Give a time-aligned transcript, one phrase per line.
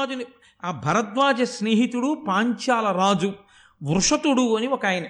[0.00, 0.24] రాజుని
[0.64, 3.32] ఆ భరద్వాజ స్నేహితుడు పాంచాల రాజు
[3.82, 5.04] వృషతుడు అని ఒక ఆయన.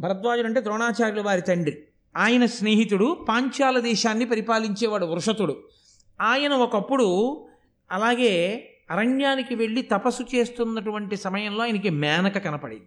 [0.00, 1.78] భరద్వాజుడు అంటే ద్రోణాచార్యుల వారి తండ్రి.
[2.16, 5.68] ఆయన స్నేహితుడు పాంచాల దేశాన్ని పరిపాలించేవాడు వృషతుడు.
[6.20, 7.40] ఆయన ఒకప్పుడు
[7.90, 12.86] అలాగే అరణ్యానికి వెళ్ళి తపస్సు చేస్తున్నటువంటి సమయంలో ఆయనకి మేనక కనపడింది.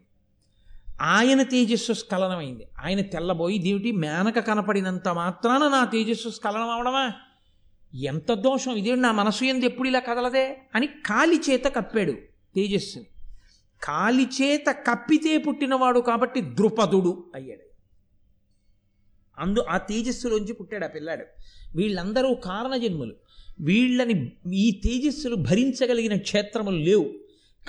[1.01, 2.67] ఆయన తేజస్సు స్ఖలనమైంది.
[2.85, 7.11] ఆయన తెల్లబోయి దేవుటి మేనక కనపడినంత మాత్రాన నా తేజస్సు స్ఖలనం అవడమా
[7.95, 8.75] ఎంత దోషం?
[8.75, 10.57] ఇదే నా మనసు ఎందు ఎప్పుడు ఇలా కదలదే?
[10.75, 12.11] అని కాలి చేత కప్పాడు
[12.55, 13.05] తేజస్సుని
[13.83, 17.61] కాలి చేత కప్పితే పుట్టినవాడు కాబట్టి ద్రుపదుడు అయ్యాడు.
[19.37, 21.25] అందు ఆ తేజస్సులోంచి పుట్టాడు ఆ పిల్లాడు.
[21.75, 23.15] వీళ్ళందరూ కారణజన్ములు.
[23.59, 27.09] వీళ్ళని ఈ తేజస్సులు భరించగలిగిన క్షేత్రములు లేవు.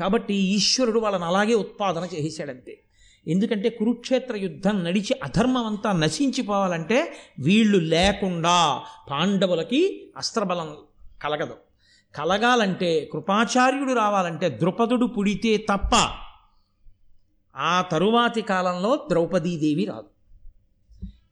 [0.01, 2.83] కాబట్టి ఈశ్వరుడు వాళ్ళని అలాగే ఉత్పాదన చేశాడంతే.
[3.27, 10.77] ఎందుకంటే కురుక్షేత్ర యుద్ధం నడిచి అధర్మం అంతా నశించిపోవాలంటే వీళ్ళు లేకుండా పాండవులకి అస్త్రబలం
[11.23, 11.55] కలగదు.
[12.15, 15.91] కలగాలంటే కృపాచార్యుడు రావాలంటే ద్రుపదుడు పుడితే తప్ప
[17.57, 20.09] ఆ తరువాతి కాలంలో ద్రౌపదీదేవి రాదు.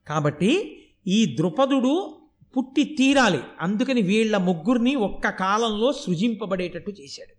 [0.08, 2.18] కాబట్టి ఈ ద్రుపదుడు
[2.56, 3.40] పుట్టి తీరాలి.
[3.60, 7.36] అందుకని వీళ్ళ ముగ్గురిని ఒక్క కాలంలో సృజింపబడేటట్టు చేశాడు.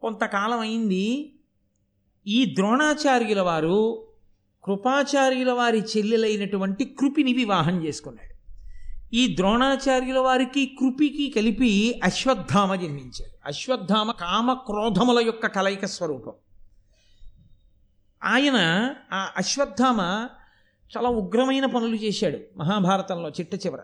[0.00, 1.36] కొంతకాలం అయింది
[2.26, 4.06] ఈ ద్రోణాచార్యుల వారు
[4.64, 8.30] కృపాచార్యుల వారి చెల్లెలైనటువంటి కృపిని వివాహం చేసుకున్నాడు.
[9.14, 13.38] ఈ ద్రోణాచార్యుల వారికి కృపికి కలిపి అశ్వత్థామ జన్మించాడు.
[13.46, 16.32] అశ్వత్థామ కామ క్రోధముల యొక్క కలయిక స్వరూపం.
[18.24, 20.28] ఆయన ఆ అశ్వత్థామ
[20.96, 23.78] చాలా ఉగ్రమైన పనులు చేశాడు మహాభారతంలో చిట్ట చివర.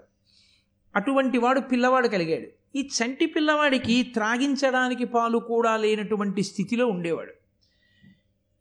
[0.96, 2.78] అటువంటి వాడు పిల్లవాడు కలిగాడు.
[2.78, 7.32] ఈ చంటి పిల్లవాడికి త్రాగించడానికి పాలు కూడా లేనటువంటి స్థితిలో ఉండేవాడు.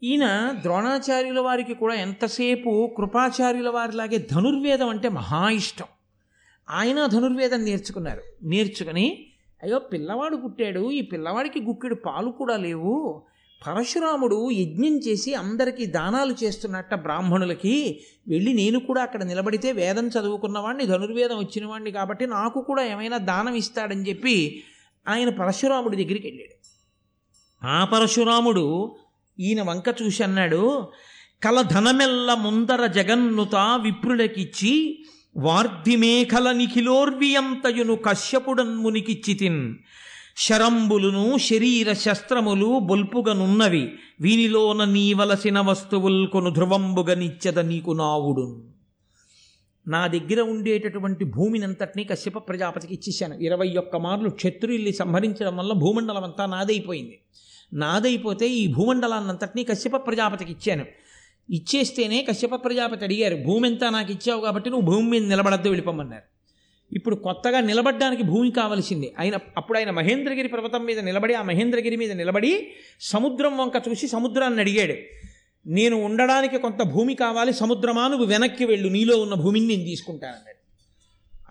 [0.03, 5.85] ఈయన ద్రోణాచార్యుల వారికి కూడా ఎంతసేపు కృపాచార్యుల వారిలాగే ధనుర్వేదం అంటే మహా ఇష్టం.
[6.69, 8.21] ఆయన ధనుర్వేదం నేర్చుకున్నారు.
[8.43, 9.25] నేర్చుకుని
[9.63, 13.21] అయ్యో పిల్లవాడు పుట్టాడు ఈ పిల్లవాడికి గుక్కెడు పాలు కూడా లేవు.
[13.67, 18.01] పరశురాముడు యజ్ఞం చేసి అందరికీ దానాలు చేస్తున్నట్ట బ్రాహ్మణులకి.
[18.27, 23.55] వెళ్ళి నేను కూడా అక్కడ నిలబడితే వేదం చదువుకున్నవాడిని ధనుర్వేదం వచ్చిన వాడిని కాబట్టి నాకు కూడా ఏమైనా దానం
[23.55, 24.63] ఇస్తాడని చెప్పి
[25.07, 26.55] ఆయన పరశురాముడి దగ్గరికి వెళ్ళాడు.
[27.65, 28.95] ఆ పరశురాముడు
[29.39, 30.87] ఈయన వంక చూసి అన్నాడు
[31.43, 35.03] కల ధనమెల్ల ముందర జగన్నుత విప్రులకిచ్చి
[35.37, 39.75] వార్ధిమేఖల నిఖిలోర్వియంతయును కశ్యపుడన్మునికిచ్చితిన్
[40.37, 43.91] శరంబులును శరీర శస్త్రములు బొల్పుగనున్నవి
[44.21, 46.49] వీనిలోన నీవలసిన వస్తువుల్ కొను
[47.61, 48.63] నీకు నావుడు
[49.87, 53.35] నా దగ్గర ఉండేటటువంటి భూమినంతటినీ కశ్యప ప్రజాపతికి ఇచ్చేశాను.
[53.35, 57.19] ఇరవై ఒక్క మార్లు క్షత్రుల్ని సంహరించడం వల్ల భూమండలం అంతా నాదైపోయింది.
[57.73, 60.85] నాదైపోతే ఈ భూమండలాన్నంతటినీ కశ్యప ప్రజాపతికి ఇచ్చాను.
[61.49, 66.35] ఇచ్చేస్తేనే కశ్యప ప్రజాపతి అడిగారు భూమి ఎంత నాకు ఇచ్చావు కాబట్టి నువ్వు భూమి మీద నిలబడద్దు వెళ్ళిపోమన్నారు
[66.95, 69.13] ఇప్పుడు కొత్తగా నిలబడడానికి భూమి కావలసింది.
[69.19, 72.67] ఆయన అప్పుడు ఆయన మహేంద్రగిరి పర్వతం మీద నిలబడి ఆ మహేంద్రగిరి మీద నిలబడి
[73.01, 74.93] సముద్రం వంక చూసి సముద్రాన్ని అడిగాడు.
[75.67, 78.07] నేను ఉండడానికి కొంత భూమి కావాలి సముద్రమా?
[78.07, 80.54] నువ్వు వెనక్కి వెళ్ళు నీలో ఉన్న భూమిని నేను తీసుకుంటానన్నాడు.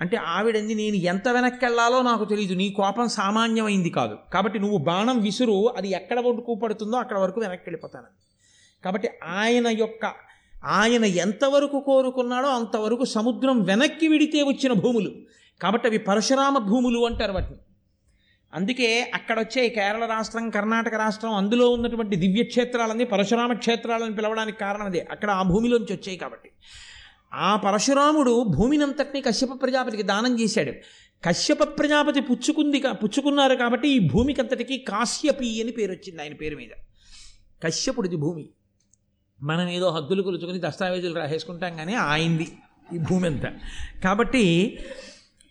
[0.01, 4.19] అంటే ఆవిడంది నేను ఎంత వెనక్కి వెళ్ళాలో నాకు తెలియదు నీ కోపం సామాన్యమైంది కాదు.
[4.33, 8.07] కాబట్టి నువ్వు బాణం విసురు అది ఎక్కడ వరకు పడుతుందో అక్కడ వరకు వెనక్కి వెళ్ళిపోతాను
[8.85, 10.13] కాబట్టి ఆయన యొక్క
[10.65, 15.13] ఆయన ఎంతవరకు కోరుకున్నాడో అంతవరకు సముద్రం వెనక్కి విడితే వచ్చిన భూములు.
[15.63, 17.59] కాబట్టి అవి పరశురామ భూములు అంటారు వాటిని.
[18.55, 25.07] అందుకే అక్కడ వచ్చే కేరళ రాష్ట్రం కర్ణాటక రాష్ట్రం అందులో ఉన్నటువంటి దివ్యక్షేత్రాలన్నీ పరశురామ క్షేత్రాలని పిలవడానికి కారణం అదే.
[25.11, 26.51] అక్కడ ఆ భూమిలోంచి వచ్చాయి కాబట్టి.
[27.35, 30.73] ఆ పరశురాముడు భూమినంతటిని కశ్యప ప్రజాపతికి దానం చేశాడు.
[31.25, 36.69] కశ్యప ప్రజాపతి పుచ్చుకుంది కా- పుచ్చుకున్నారు కాబట్టి ఈ భూమికంతటికి కాశ్యపి అని పేరు వచ్చింది ఆయన పేరు మీద.
[37.63, 38.49] కశ్యపుడిది భూమి.
[39.43, 42.53] మనం ఏదో హద్దులు కొలుచుకుని దస్తావేజులు రాసేసుకుంటాం కానీ ఆయింది
[42.95, 43.53] ఈ భూమి అంతా
[44.05, 44.79] కాబట్టి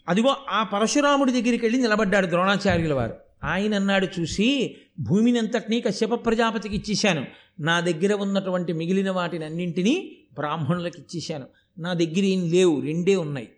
[0.09, 3.13] అదిగో ఆ పరశురాముడి దగ్గరికి వెళ్ళి నిలబడ్డాడు ద్రోణాచార్యుల వారు.
[3.43, 7.25] ఆయన అన్నాడు చూసి భూమిని అంతటినీ కశ్యప ప్రజాపతికి ఇచ్చేశాను.
[7.59, 11.45] నా దగ్గర ఉన్నటువంటి మిగిలిన వాటిని అన్నింటినీ బ్రాహ్మణులకు ఇచ్చేశాను.
[11.77, 13.49] నా దగ్గర ఏం లేవు రెండే ఉన్నాయి.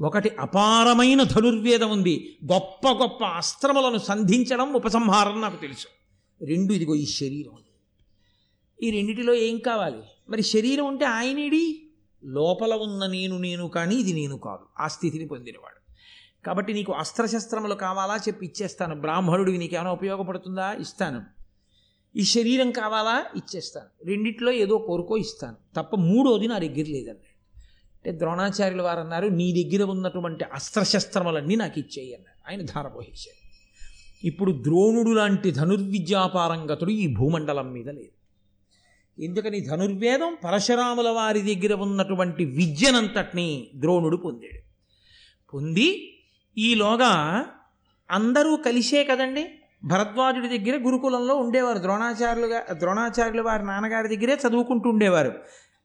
[0.00, 2.38] ఒకటి అపారమైన ధనుర్వేదం ఉంది.
[2.52, 5.86] గొప్ప గొప్ప అస్త్రములను సంధించడం ఉపసంహారం నాకు తెలుసు.
[6.44, 7.52] రెండు ఇదిగో ఈ శరీరం.
[8.82, 9.98] ఈ రెండిటిలో ఏం కావాలి?
[10.28, 11.90] మరి శరీరం ఉంటే ఆయనేడి?
[12.24, 14.82] లోపల ఉన్న నేను నేను కానీ ఇది నేను కాదు.
[14.82, 15.92] ఆ స్థితిని పొందినవాడు.
[16.46, 18.16] కాబట్టి నీకు అస్త్రశస్త్రములు కావాలా?
[18.16, 19.00] చెప్పి ఇచ్చేస్తాను.
[19.00, 20.72] బ్రాహ్మణుడికి నీకేమైనా ఉపయోగపడుతుందా?
[20.72, 21.22] ఇస్తాను.
[22.16, 23.24] ఈ శరీరం కావాలా?
[23.36, 24.04] ఇచ్చేస్తాను.
[24.04, 25.56] రెండిట్లో ఏదో కోరుకో ఇస్తాను.
[25.76, 27.29] తప్ప మూడోది నా దగ్గర లేదండి.
[28.00, 32.50] అంటే ద్రోణాచార్యులు వారు అన్నారు నీ దగ్గర ఉన్నటువంటి అస్త్రశస్త్రములన్నీ నాకు ఇచ్చేయి అన్నారు.
[32.50, 33.40] ఆయన ధారపోసేశారు
[34.26, 38.20] ఇప్పుడు ద్రోణుడు లాంటి ధనుర్విద్యాపారంగతుడు ఈ భూమండలం మీద లేదు
[39.22, 44.60] ఎందుకని ధనుర్వేదం పరశురాముల వారి దగ్గర ఉన్నటువంటి విద్యనంతటినీ ద్రోణుడు పొందాడు.
[45.54, 46.18] పొంది
[46.58, 47.44] ఈలోగా
[48.10, 49.50] అందరూ కలిసే కదండి?
[49.84, 55.32] భరద్వాజుడి దగ్గర గురుకులంలో ఉండేవారు ద్రోణాచార్యులుగా ద్రోణాచార్యులు వారి నాన్నగారి దగ్గరే చదువుకుంటూ ఉండేవారు.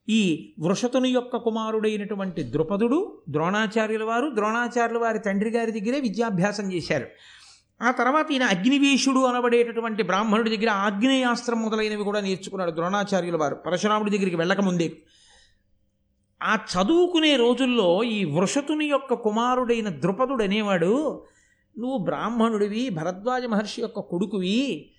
[0.09, 7.07] ఈ వృషతుని యొక్క కుమారుడైనటువంటి ద్రుపదుడు ద్రోణాచార్యుల వారు ద్రోణాచార్యుల వారి తండ్రి గారి దగ్గరే విద్యాభ్యాసం చేశారు.
[7.81, 13.55] ఆ తర్వాత ఈయన అగ్నివీషుడు అనబడేటటువంటి బ్రాహ్మణుడి దగ్గర ఆగ్నేయాస్త్రం మొదలైనవి కూడా నేర్చుకున్నాడు ద్రోణాచార్యుల వారు.
[13.55, 14.97] పరశురాముడి దగ్గరికి వెళ్ళకముందే.
[16.43, 21.23] ఆ చదువుకునే రోజుల్లో ఈ వృషతుని యొక్క కుమారుడైన ద్రుపదుడు అనేవాడు
[21.77, 24.91] నువ్వు బ్రాహ్మణుడివి భరద్వాజ మహర్షి యొక్క కొడుకువి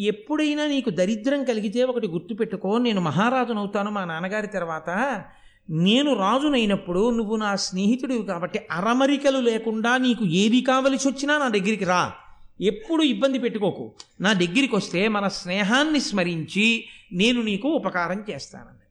[0.00, 5.24] ఎప్పుడైనా నీకు దరిద్రం కలిగితే ఒకటి గుర్తుపెట్టుకో నేను మహారాజునవుతాను మా నాన్నగారి తర్వాత.
[5.70, 12.12] నేను రాజునైనప్పుడు నువ్వు నా స్నేహితుడివి కాబట్టి అరమరికలు లేకుండా నీకు ఏది కావలసి వచ్చినా నా దగ్గరికి రా.
[12.60, 13.94] ఎప్పుడు ఇబ్బంది పెట్టుకోకు.
[14.20, 18.82] నా దగ్గరికి వస్తే మన స్నేహాన్ని స్మరించి నేను నీకు ఉపకారం చేస్తానని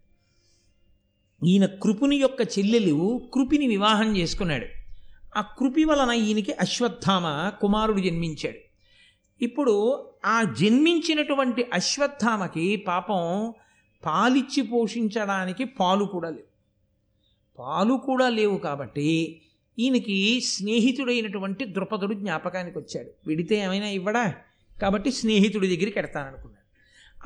[1.50, 4.66] ఈయన కృపుని యొక్క చెల్లెలు కృపిని వివాహం చేసుకున్నాడు.
[5.38, 8.71] ఆ కృపి వలన ఈయనకి అశ్వత్థామ కుమారుడు జన్మించాడు.
[9.42, 13.54] ఇప్పుడు ఆ జన్మించినటువంటి అశ్వత్థామకి పాపం
[14.06, 16.52] పాలిచ్చి పోషించడానికి పాలు కూడా లేవు.
[17.60, 19.42] పాలు కూడా లేవు కాబట్టి
[19.80, 23.10] ఈయనకి స్నేహితుడైనటువంటి ద్రుపదుడు జ్ఞాపకానికి వచ్చాడు.
[23.28, 24.34] విడితే ఏమైనా ఇవ్వడా?
[24.82, 26.62] కాబట్టి స్నేహితుడి దగ్గరికి ఎడతాననుకున్నాడు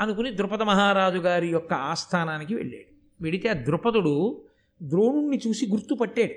[0.01, 3.23] అనుకుని ద్రుపద మహారాజు గారి యొక్క ఆస్థానానికి వెళ్ళాడు.
[3.23, 4.41] వెడితే ఆ ద్రుపదుడు
[4.83, 6.33] ద్రోణుణ్ణి చూసి గుర్తుపట్టాడు.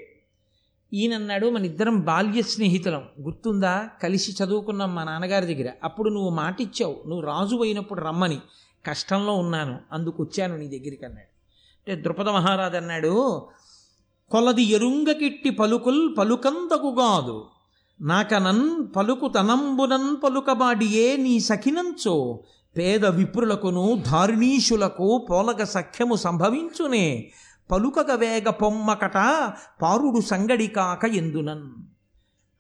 [0.94, 3.02] ఈయనన్నాడు మన ఇద్దరం బాల్య స్నేహితులం.
[3.20, 3.88] గుర్తుందా?
[4.02, 5.70] కలిసి చదువుకున్నాం మా నాన్నగారి దగ్గర.
[5.84, 6.96] అప్పుడు నువ్వు మాటిచ్చావు.
[7.06, 8.38] నువ్వు రాజు అయినప్పుడు రమ్మని.
[8.86, 9.78] కష్టంలో ఉన్నాను.
[9.92, 11.38] అందుకు వచ్చాను నీ దగ్గరికి అన్నాడు.
[11.90, 13.46] అంటే ద్రుపద మహారాజు అన్నాడు
[14.30, 17.46] కొలది ఎరుంగకిట్టి పలుకుల్ పలుకందకుగాదు
[18.00, 22.40] నాకనన్ పలుకు తనంబునన్ పలుకబాడియే నీ సఖినంచో.
[22.76, 27.30] పేద విప్రులకును ధారిణీషులకు పోలక సఖ్యము సంభవించునే.
[27.70, 29.14] పలుకగ వేగ పొమ్మకట
[29.82, 31.70] పారుడు సంగడి కాక ఎందునన్?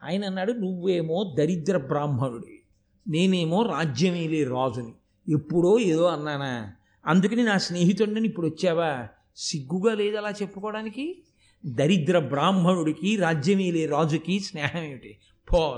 [0.02, 2.62] ఆయన అన్నాడు నువ్వేమో దరిద్ర బ్రాహ్మణుడివి
[3.08, 4.92] నేనేమో రాజ్యమేలే రాజుని
[5.32, 6.72] ఎప్పుడో ఏదో అన్నానా?
[7.06, 9.08] అందుకని నా స్నేహితుడిని ఇప్పుడు వచ్చావా?
[9.36, 11.22] సిగ్గుగా లేదు అలా చెప్పుకోవడానికి?
[11.66, 15.18] దరిద్ర బ్రాహ్మణుడికి రాజ్యమేలే రాజుకి స్నేహం ఏమిటి?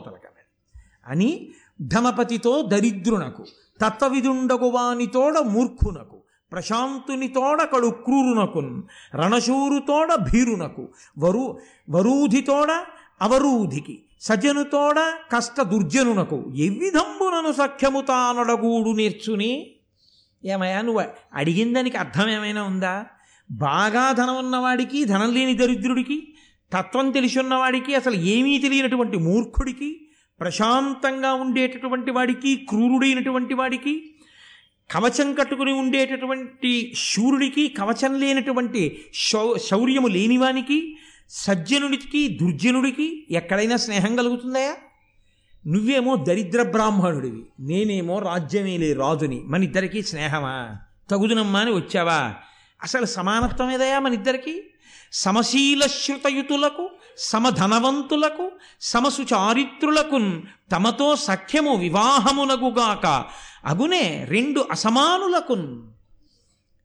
[0.09, 0.41] కదా
[1.06, 1.50] అని
[1.81, 3.44] ధనపతితో దరిద్రునకు
[3.81, 6.20] తత్వవిధుండగువానితోడ మూర్ఖునకు
[6.52, 8.82] ప్రశాంతునితోడ కడు క్రూరునకున్
[9.14, 10.88] రణశూరుతోడ భీరునకు
[11.19, 11.58] వరు
[11.91, 12.70] వరూధితోడ
[13.20, 14.99] అవరూధికి సజనుతోడ
[15.32, 19.76] కష్ట దుర్జనునకు ఎవ్విధంబునను సఖ్యము తానొడగూడు నేర్చుని?
[20.44, 21.02] ఏమయ్యా నువ్వు
[21.35, 23.06] అడిగిన దానికి అర్థం ఏమైనా ఉందా?
[23.50, 26.35] బాగా ధనం ఉన్నవాడికి ధనం లేని దరిద్రుడికి
[26.73, 30.06] తత్వం తెలిసి ఉన్నవాడికి అసలు ఏమీ తెలియనటువంటి మూర్ఖుడికి
[30.41, 34.14] ప్రశాంతంగా ఉండేటటువంటి వాడికి క్రూరుడైనటువంటి వాడికి
[34.91, 40.97] కవచం కట్టుకుని ఉండేటటువంటి శూరుడికి కవచం లేనటువంటి శౌ శౌర్యము లేనివానికి
[41.31, 44.77] సజ్జనుడికి దుర్జనుడికి ఎక్కడైనా స్నేహం కలుగుతుందయా?
[45.67, 50.79] నువ్వేమో దరిద్ర బ్రాహ్మణుడివి నేనేమో రాజ్యమేలే రాజుని మన ఇద్దరికీ స్నేహమా?
[51.11, 52.35] తగుదునమ్మా అని వచ్చావా?
[52.83, 54.55] అసలు సమానత్వం ఏదయా మన ఇద్దరికి
[55.13, 60.19] సమశీల శ్రుతయుతులకు సమధనవంతులకు సమసుచారిత్రులకు
[60.73, 63.07] తమతో సఖ్యము వివాహమునగుగాక
[63.65, 65.83] అగునే రెండు అసమానులకున్.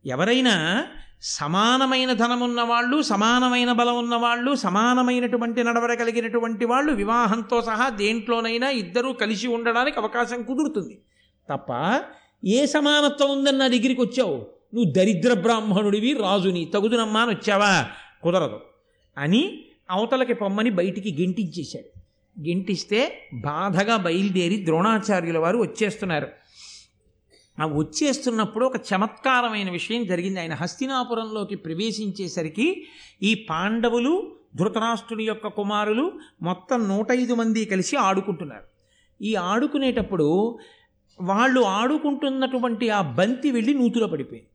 [0.05, 0.85] ఎవరైనా
[1.21, 9.47] సమానమైన ధనమున్న వాళ్ళు సమానమైన బలం ఉన్నవాళ్ళు సమానమైనటువంటి నడవడ కలిగినటువంటి వాళ్ళు వివాహంతో సహా దేంట్లోనైనా ఇద్దరూ కలిసి
[9.47, 11.01] ఉండడానికి అవకాశం కుదురుతుంది.
[11.49, 12.01] తప్ప
[12.45, 14.47] ఏ సమానత్వం ఉందని నా దగ్గరికి వచ్చావు?
[14.73, 16.65] నువ్వు దరిద్ర బ్రాహ్మణుడివి రాజుని.
[16.65, 17.85] తగుదునమ్మా అని వచ్చావా?
[18.23, 18.61] కుదరదు.
[19.17, 21.99] అని అవతలకి పొమ్మని బయటికి గెంటించేశాడు.
[22.47, 26.27] గెంటిస్తే బాధగా బయలుదేరి ద్రోణాచార్యుల వారు వచ్చేస్తున్నారు.
[27.61, 30.39] ఆ వచ్చేస్తున్నప్పుడు ఒక చమత్కారమైన విషయం జరిగింది.
[30.39, 32.87] ఆయన హస్తినాపురంలోకి ప్రవేశించేసరికి
[33.23, 38.63] ఈ పాండవులు ధృతరాష్ట్రుని యొక్క కుమారులు మొత్తం నూట ఐదు మంది కలిసి ఆడుకుంటున్నారు.
[39.23, 40.57] ఈ ఆడుకునేటప్పుడు
[41.21, 44.49] వాళ్ళు ఆడుకుంటున్నటువంటి ఆ బంతి వెళ్ళి నూతిలో పడిపోయింది.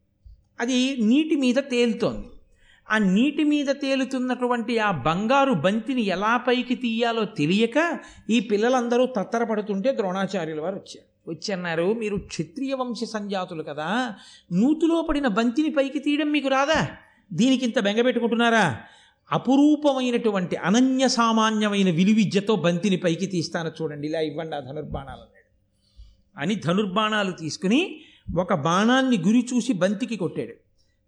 [0.60, 2.26] అది నీటి మీద తేలుతోంది.
[2.90, 7.98] ఆ నీటి మీద తేలుతున్నటువంటి ఆ బంగారు బంతిని ఎలా పైకి తీయాలో తెలియక
[8.30, 11.09] ఈ పిల్లలందరూ తత్తరపడుతుంటే ద్రోణాచార్యుల వారు వచ్చారు.
[11.30, 13.88] వచ్చి అన్నారు మీరు క్షత్రియ వంశ సంజాతులు కదా
[14.52, 16.88] నూతులో పడిన బంతిని పైకి తీయడం మీకు రాదా?
[17.32, 18.78] దీనికి ఇంత బెంగపెట్టుకుంటున్నారా
[19.30, 25.48] అపురూపమైనటువంటి అనన్య సామాన్యమైన విలువిద్యతో బంతిని పైకి తీస్తాను చూడండి ఇలా ఇవ్వండి ఆ ధనుర్బాణాలు అన్నాడు
[26.38, 28.00] అని ధనుర్బాణాలు తీసుకుని
[28.38, 30.54] ఒక బాణాన్ని గురి చూసి బంతికి కొట్టాడు.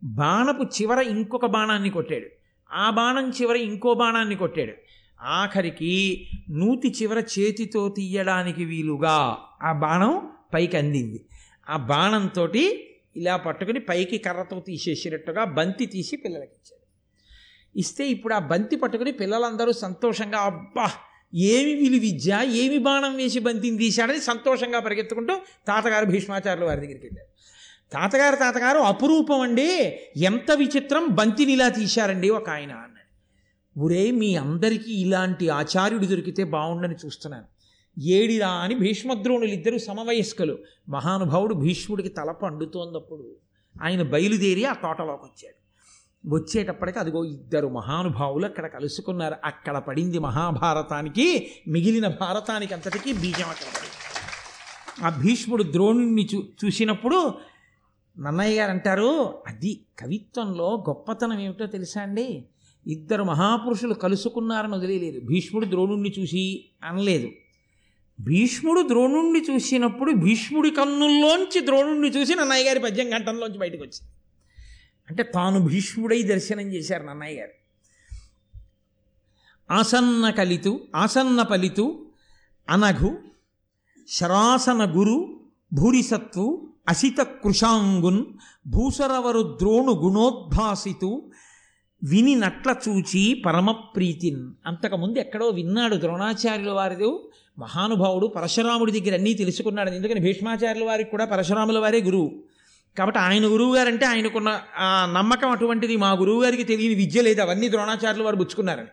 [0.05, 2.29] బాణపు చివర ఇంకొక బాణాన్ని కొట్టాడు.
[2.71, 4.75] ఆ బాణం చివర ఇంకో బాణాన్ని కొట్టాడు.
[5.23, 11.26] ఆఖరికి నూతి చివర చేతితో తీయడానికి వీలుగా ఆ బాణం పైకి అందింది.
[11.69, 12.49] ఆ బాణంతో
[13.17, 16.87] ఇలా పట్టుకుని పైకి కర్రతో తీసేసినట్టుగా బంతి తీసి పిల్లలకి ఇచ్చాడు.
[17.76, 20.91] ఇస్తే ఇప్పుడు ఆ బంతి పట్టుకుని పిల్లలందరూ సంతోషంగా అబ్బా
[21.35, 25.37] ఏమి విలు విద్య ఏమి బాణం వేసి బంతిని తీశాడని సంతోషంగా పరిగెత్తుకుంటూ
[25.67, 27.29] తాతగారు భీష్మాచార్యులు వారి దగ్గరికి వెళ్ళారు.
[27.93, 29.71] తాతగారు తాతగారు అపురూపం అండి
[30.17, 33.01] ఎంత విచిత్రం బంతిని ఇలా తీశారండి ఒక ఆయన అన్నాడు
[33.79, 37.45] ఒరే మీ అందరికీ ఇలాంటి ఆచార్యుడు దొరికితే బాగుండని చూస్తున్నాను.
[38.00, 40.59] ఏడిరా అని భీష్మద్రోణులు ఇద్దరు సమవయస్కులు.
[40.88, 43.37] మహానుభావుడు భీష్ముడికి తల పండుతోందప్పుడు
[43.83, 45.62] ఆయన బయలుదేరి ఆ తోటలోకి వచ్చాడు
[46.37, 49.35] వచ్చేటప్పటికి అదిగో ఇద్దరు మహానుభావులు అక్కడ కలుసుకున్నారు.
[49.45, 53.93] అక్కడ పడింది మహాభారతానికి మిగిలిన భారతానికి అంతటికీ బీజం అక్కడ పడింది.
[55.07, 57.35] ఆ భీష్ముడు ద్రోణుణ్ణి చూ చూసినప్పుడు
[58.19, 62.45] నన్నయ్య గారు అంటారు అది కవిత్వంలో గొప్పతనం ఏమిటో తెలుసా అండి?
[62.87, 67.29] ఇద్దరు మహాపురుషులు కలుసుకున్నారని వదిలేదు భీష్ముడు ద్రోణుణ్ణి చూసి అనలేదు.
[68.21, 74.12] భీష్ముడు ద్రోణుణ్ణి చూసినప్పుడు భీష్ముడి కన్నుల్లోంచి ద్రోణుణ్ణి చూసి నన్నయ్య గారి పద్యం గంటంలోంచి బయటకు వచ్చింది.
[75.11, 77.51] అంటే తాను భీష్ముడై దర్శనం చేశారు నన్నయ్య గారు.
[79.73, 82.07] ఆసన్న కలితు ఆసన్న పలితు
[82.69, 83.19] అనఘు
[84.09, 85.41] శరాసన గురు
[85.73, 88.25] భూరిసత్వు అసిత కృషాంగున్
[88.67, 91.32] భూసరవరు ద్రోణు గుణోద్భాసితు
[92.04, 94.52] విని నట్ల చూచి పరమప్రీతిన్.
[94.66, 97.18] అంతకుముందు ఎక్కడో విన్నాడు ద్రోణాచార్యుల వారిది.
[97.59, 99.90] మహానుభావుడు పరశురాముడి దగ్గర అన్నీ తెలుసుకున్నాడు.
[99.90, 102.42] ఎందుకని భీష్మాచార్యుల వారికి కూడా పరశురాముల వారే గురువు.
[102.99, 107.40] కాబట్టి ఆయన గురువు గారంటే ఆయనకున్న ఆ నమ్మకం అటువంటిది మా గురువు గారికి తెలియని విద్య లేదు.
[107.40, 108.87] అవన్నీ ద్రోణాచార్యులు వారు పుచ్చుకున్నారని.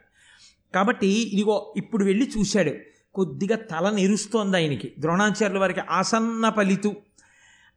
[0.76, 2.72] కాబట్టి ఇదిగో ఇప్పుడు వెళ్ళి చూశాడు.
[3.14, 4.92] కొద్దిగా తల నెరుస్తోంది ఆయనకి.
[5.00, 6.96] ద్రోణాచార్యుల వారికి ఆసన్న ఫలితు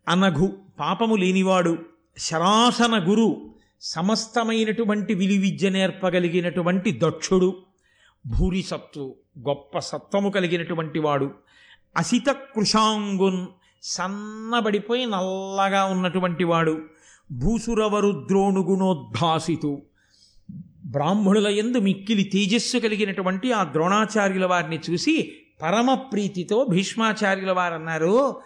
[0.08, 0.52] అనఘు.
[0.80, 1.78] పాపము లేనివాడు
[2.18, 3.51] శరాసన గురు.
[3.82, 7.56] సమస్తమైనటువంటి విలు విద్య నేర్పగలిగినటువంటి దక్షుడు
[8.26, 11.30] భూరిసత్తు గొప్ప సత్వము కలిగినటువంటి వాడు
[11.96, 13.46] అసిత కృషాంగున్
[13.82, 16.82] సన్నబడిపోయి నల్లగా ఉన్నటువంటి వాడు
[17.32, 19.82] భూసురవరు ద్రోణుగుణోద్భాసితు.
[20.86, 28.36] బ్రాహ్మణుల ఎందు మిక్కిలి తేజస్సు కలిగినటువంటి ఆ ద్రోణాచార్యుల వారిని చూసి పరమ ప్రీతితో భీష్మాచార్యుల వారు అన్నారు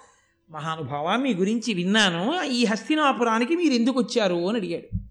[0.51, 2.43] మహానుభావ మీ గురించి విన్నాను.
[2.43, 4.49] ఈ హస్తినాపురానికి మీరు ఎందుకు వచ్చారు?
[4.49, 5.06] అని అడిగాడు.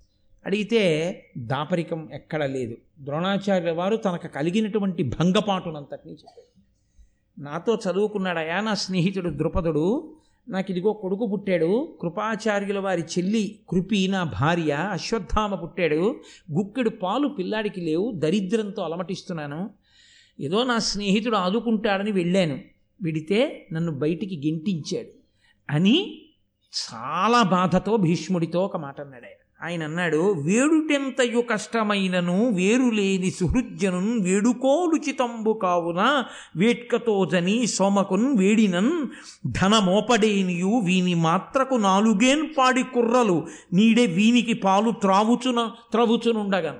[0.45, 0.81] అడిగితే
[1.37, 2.77] దాపరికం ఎక్కడ లేదు.
[2.99, 6.55] ద్రోణాచార్యుల వారు తనకు కలిగినటువంటి భంగపాటునంతటినీ చెప్పాడు
[7.41, 10.15] నాతో చదువుకున్నాడయా నా స్నేహితుడు ద్రుపదుడు.
[10.49, 11.97] నాకు ఇదిగో కొడుకు పుట్టాడు.
[12.01, 16.21] కృపాచార్యుల వారి చెల్లి కృపి నా భార్య అశ్వత్థామ పుట్టాడు.
[16.51, 19.69] గుక్కెడు పాలు పిల్లాడికి లేవు దరిద్రంతో అలమటిస్తున్నాను.
[20.39, 22.59] ఏదో నా స్నేహితుడు ఆదుకుంటాడని వెళ్ళాను.
[23.01, 25.09] విడితే నన్ను బయటికి గెంటించాడు
[25.69, 26.25] అని
[26.73, 33.31] చాలా బాధతో భీష్ముడితో ఒక మాట అన్నాడు ఆయన ఆయన అన్నాడు వేడుటెంతయు కష్టమైనను వేరు లేని
[34.21, 38.91] వేడుకోలుచితంబు కావున వేట్కతోజని సోమకున్ వేడినన్
[39.47, 46.79] ధనమోపడేనియు వీని మాత్రకు నాలుగేన్ పాడి కుర్రలు నీడే వీనికి పాలు త్రావుచున త్రవుచునుండగన్.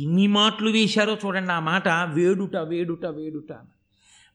[0.00, 3.52] ఎన్ని మాటలు వేశారో చూడండి ఆ మాట వేడుట వేడుట వేడుట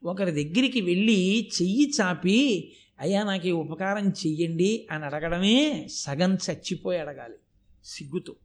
[0.03, 2.69] ఒకరి దగ్గరికి వెళ్ళి చెయ్యి చాపి
[3.01, 7.33] అయ్యా నాకు ఈ ఉపకారం చెయ్యండి అని అడగడమే సగం చచ్చిపోయి అడగాలి.
[7.85, 8.35] సిగ్గుతో.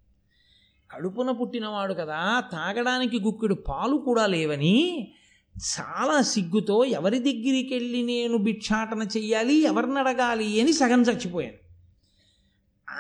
[0.91, 5.09] కడుపున పుట్టినవాడు కదా తాగడానికి గుక్కుడు పాలు కూడా లేవని
[5.59, 11.66] చాలా సిగ్గుతో ఎవరి దగ్గరికి వెళ్ళి నేను భిక్షాటన చెయ్యాలి ఎవరిని అడగాలి అని సగం చచ్చిపోయాను.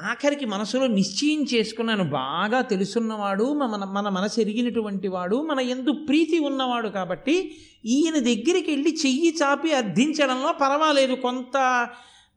[0.04, 6.88] ఆఖరికి మనసులో నిశ్చయం చేసుకున్నాను బాగా తెలుసున్నవాడు మన మన మనసు ఎరిగినటువంటి వాడు మన ఎందు ప్రీతి ఉన్నవాడు
[6.88, 11.14] కాబట్టి ఈయన దగ్గరికి వెళ్ళి చెయ్యి చాపి అర్థించడంలో పర్వాలేదు.
[11.14, 11.88] కొంత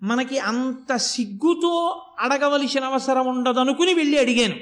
[0.03, 4.55] మనకి అంత సిగ్గుతో అడగవలసిన అవసరం ఉండదనుకుని వెళ్ళి అడిగాను.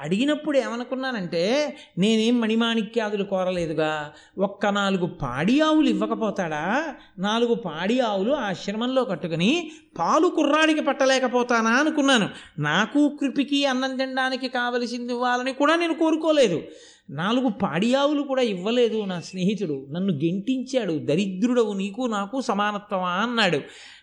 [0.00, 4.12] అడిగినప్పుడు ఏమనుకున్నానంటే నేనేం మణిమాణిక్యాదులు కోరలేదుగా.
[4.38, 6.94] ఒక్క నాలుగు పాడి ఆవులు ఇవ్వకపోతాడా?
[7.18, 12.28] నాలుగు పాడి ఆవులు ఆశ్రమంలో కట్టుకుని పాలు కుర్రాడికి పట్టలేకపోతానా అనుకున్నాను.
[12.58, 16.62] నాకు కృపికి అన్నం తినడానికి కావలసింది ఇవ్వాలని కూడా నేను కోరుకోలేదు.
[17.10, 19.86] నాలుగు పాడి ఆవులు కూడా ఇవ్వలేదు నా స్నేహితుడు.
[19.90, 20.92] నన్ను గెంటించాడు.
[20.92, 23.60] దరిద్రుడవు నీకు నాకు సమానత్వమా అన్నాడు.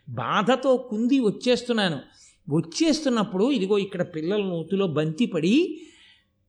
[0.10, 2.00] బాధతో కుంది వచ్చేస్తున్నాను.
[2.50, 5.82] వచ్చేస్తున్నప్పుడు ఇదిగో ఇక్కడ పిల్లల నూతిలో బంతి పడి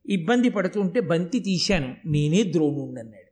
[0.08, 1.94] ఇబ్బంది పడుతుంటే బంతి తీశాను.
[2.06, 3.30] నేనే ద్రోణుణ్ణి అన్నాడు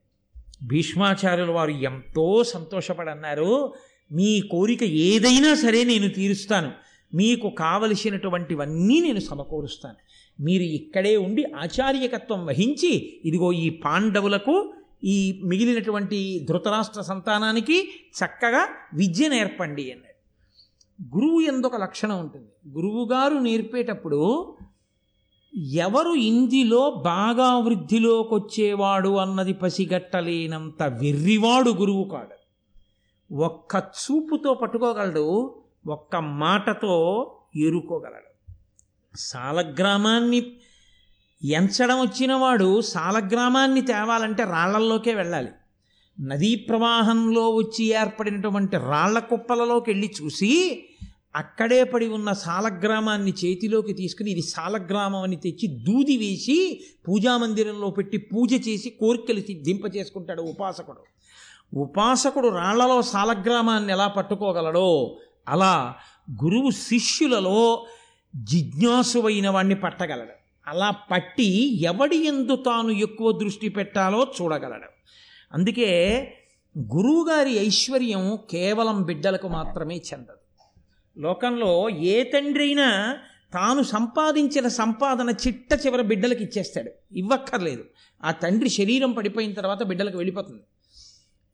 [0.66, 3.72] భీష్మాచార్యుల వారు ఎంతో సంతోషపడన్నారు.
[4.12, 6.70] మీ కోరిక ఏదైనా సరే నేను తీరుస్తాను.
[7.14, 9.96] మీకు కావలసినటువంటివన్నీ నేను సమకూరుస్తాను.
[10.42, 14.72] మీరు ఇక్కడే ఉండి ఆచార్యకత్వం వహించి ఇదిగో ఈ పాండవులకు
[15.04, 20.07] ఈ మిగిలినటువంటి ధృతరాష్ట్ర సంతానానికి చక్కగా విద్య నేర్పండి అన్నాడు.
[21.02, 22.78] గురువు ఎందుక లక్షణం ఉంటుంది?
[22.78, 24.54] గురువుగారు నేర్పేటప్పుడు
[25.72, 32.38] ఎవరు ఇందులో బాగా వృద్ధిలోకి వచ్చేవాడు అన్నది పసిగట్టలేనంత వెర్రివాడు గురువు కాడు.
[33.34, 35.54] ఒక్క చూపుతో పట్టుకోగలడు
[35.86, 36.94] ఒక్క మాటతో
[37.56, 38.52] ఏరుకోగలడు
[39.18, 40.52] సాలగ్రామాన్ని
[41.44, 45.48] ఎంచడం వచ్చినవాడు సాలగ్రామాన్ని తేవాలంటే రాళ్ళల్లోకే వెళ్ళాలి.
[46.20, 50.84] నదీ ప్రవాహంలో వచ్చి ఏర్పడినటువంటి రాళ్ళ కుప్పలలోకి వెళ్ళి చూసి
[51.38, 58.68] అక్కడే పడి ఉన్న సాలగ్రామాన్ని చేతిలోకి తీసుకుని ఇది సాలగ్రామం అని తెచ్చి దూది వేసి పూజామందిరంలో పెట్టి పూజ
[58.68, 61.02] చేసి కోరికలు దింప చేసుకుంటాడు ఉపాసకుడు.
[61.78, 65.18] ఉపాసకుడు రాళ్ళలో సాలగ్రామాన్ని ఎలా పట్టుకోగలడో
[65.48, 65.94] అలా
[66.44, 67.86] గురువు శిష్యులలో
[68.36, 70.34] జిజ్ఞాసువైన వాణ్ణి పట్టగలడు.
[70.66, 74.90] అలా పట్టి ఎవడి ఎందు తాను ఎక్కువ దృష్టి పెట్టాలో చూడగలడు.
[75.54, 75.90] అందుకే
[76.78, 80.37] గురువుగారి ఐశ్వర్యం కేవలం బిడ్డలకు మాత్రమే చెందదు.
[81.18, 83.18] లోకంలో ఏ తండ్రి అయినా
[83.54, 86.90] తాను సంపాదించిన సంపాదన చిట్ట చివర బిడ్డలకు ఇచ్చేస్తాడు.
[87.12, 87.84] ఇవ్వక్కర్లేదు.
[88.24, 90.62] ఆ తండ్రి శరీరం పడిపోయిన తర్వాత బిడ్డలకు వెళ్ళిపోతుంది.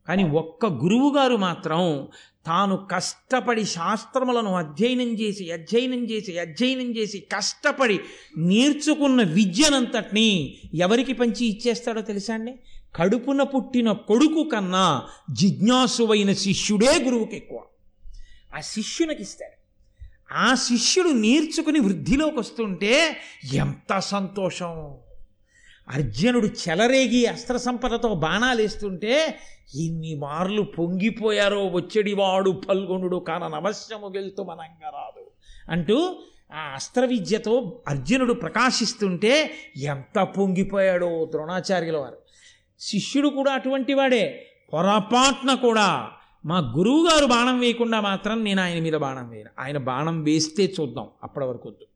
[0.08, 2.08] కానీ ఒక్క గురువు గారు మాత్రం
[2.46, 8.00] తాను కష్టపడి శాస్త్రములను అధ్యయనం చేసి అధ్యయనం చేసి అధ్యయనం చేసి కష్టపడి
[8.38, 12.54] నేర్చుకున్న విద్యనంతటినీ ఎవరికి పంచి ఇచ్చేస్తాడో తెలుసా అండి?
[12.96, 17.58] కడుపున పుట్టిన కొడుకు కన్నా జిజ్ఞాసువైన శిష్యుడే గురువుకి ఎక్కువ.
[18.54, 19.64] ఆ శిష్యునికి ఇస్తాడు
[20.34, 23.16] ఆ శిష్యుడు నేర్చుకుని వృద్ధిలోకి వస్తుంటే
[23.54, 24.94] ఎంత సంతోషం.
[25.88, 29.38] అర్జునుడు చెలరేగి అస్త్ర సంపదతో బాణాలు వేస్తుంటే
[29.74, 35.30] ఇన్ని మార్లు పొంగిపోయారో వచ్చడివాడు పల్గొనుడు కాన నవశ్యము గెలుతూ మనంగా రాదు
[35.70, 42.18] అంటూ ఆ అస్త్ర విద్యతో అర్జునుడు ప్రకాశిస్తుంటే ఎంత పొంగిపోయాడో ద్రోణాచార్యుల వారు.
[42.80, 46.10] శిష్యుడు కూడా అటువంటి వాడే పొరపాట్న కూడా
[46.44, 49.50] మా గురువుగారు బాణం వేయకుండా మాత్రం నేను ఆయన మీద బాణం వేయను.
[49.58, 51.86] ఆయన బాణం వేస్తే చూద్దాం అప్పటి వరకు వద్దు.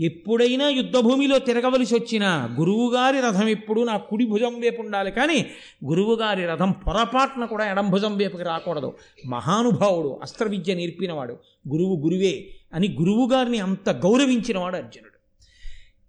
[0.00, 5.10] ఎప్పుడైనా యుద్ధభూమిలో తిరగవలసి వచ్చిన గురువుగారి రథం ఎప్పుడు నా కుడి భుజం వైపు ఉండాలి.
[5.10, 5.46] కానీ
[5.84, 8.96] గురువుగారి రథం పొరపాటున కూడా ఎడం భుజం వైపుకి రాకూడదు.
[9.26, 11.32] మహానుభావుడు అస్త్ర విద్య నేర్పినవాడు
[11.68, 15.18] గురువు గురువే అని గురువుగారిని అంత గౌరవించినవాడు అర్జునుడు.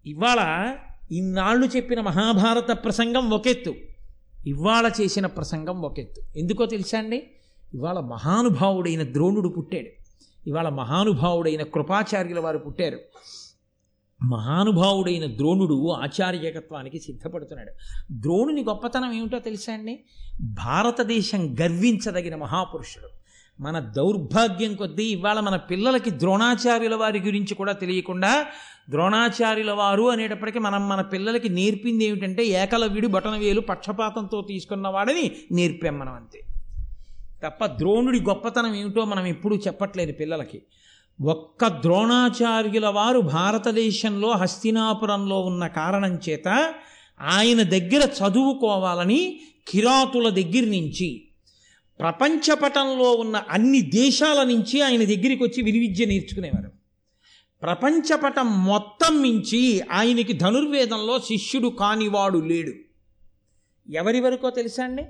[0.10, 0.74] ఇవాళ
[1.12, 3.76] ఇన్నాళ్ళు చెప్పిన మహాభారత ప్రసంగం ఒకెత్తు.
[4.48, 6.40] ఇవాళ చేసిన ప్రసంగం ఒకెత్తు.
[6.40, 7.28] ఎందుకో తెలుసా అండి?
[7.74, 9.88] ఇవాళ మహానుభావుడైన ద్రోణుడు పుట్టాడు.
[10.50, 13.00] ఇవాళ మహానుభావుడైన కృపాచార్యుల వారు పుట్టారు.
[14.24, 17.72] మహానుభావుడైన ద్రోణుడు ఆచార్యకత్వానికి సిద్ధపడుతున్నాడు.
[18.12, 20.00] ద్రోణుని గొప్పతనం ఏమిటో తెలుసా అండి?
[20.42, 23.20] భారతదేశం గర్వించదగిన మహాపురుషుడు.
[23.62, 28.46] మన దౌర్భాగ్యం కొద్దీ ఇవాళ మన పిల్లలకి ద్రోణాచార్యుల వారి గురించి కూడా తెలియకుండా
[28.90, 36.40] ద్రోణాచార్యుల వారు అనేటప్పటికీ మనం మన పిల్లలకి నేర్పింది ఏమిటంటే ఏకలవ్యుడు బటనవేలు పక్షపాతంతో తీసుకున్నవాడని నేర్పాం మనం అంతే.
[37.44, 40.62] తప్ప ద్రోణుడి గొప్పతనం ఏమిటో మనం ఎప్పుడూ చెప్పట్లేదు పిల్లలకి.
[41.22, 46.74] ఒక్క ద్రోణాచార్యుల వారు భారతదేశంలో హస్తినాపురంలో ఉన్న కారణం చేత
[47.22, 51.28] ఆయన దగ్గర చదువుకోవాలని కిరాతుల దగ్గర నుంచి
[52.00, 56.72] ప్రపంచపటంలో ఉన్న అన్ని దేశాల నుంచి ఆయన దగ్గరికి వచ్చి విలువిద్య నేర్చుకునేవారు.
[57.62, 62.74] ప్రపంచపటం మొత్తం మించి ఆయనకి ధనుర్వేదంలో శిష్యుడు కానివాడు లేడు.
[63.92, 65.04] ఎవరి వరకో తెలుసా అండి?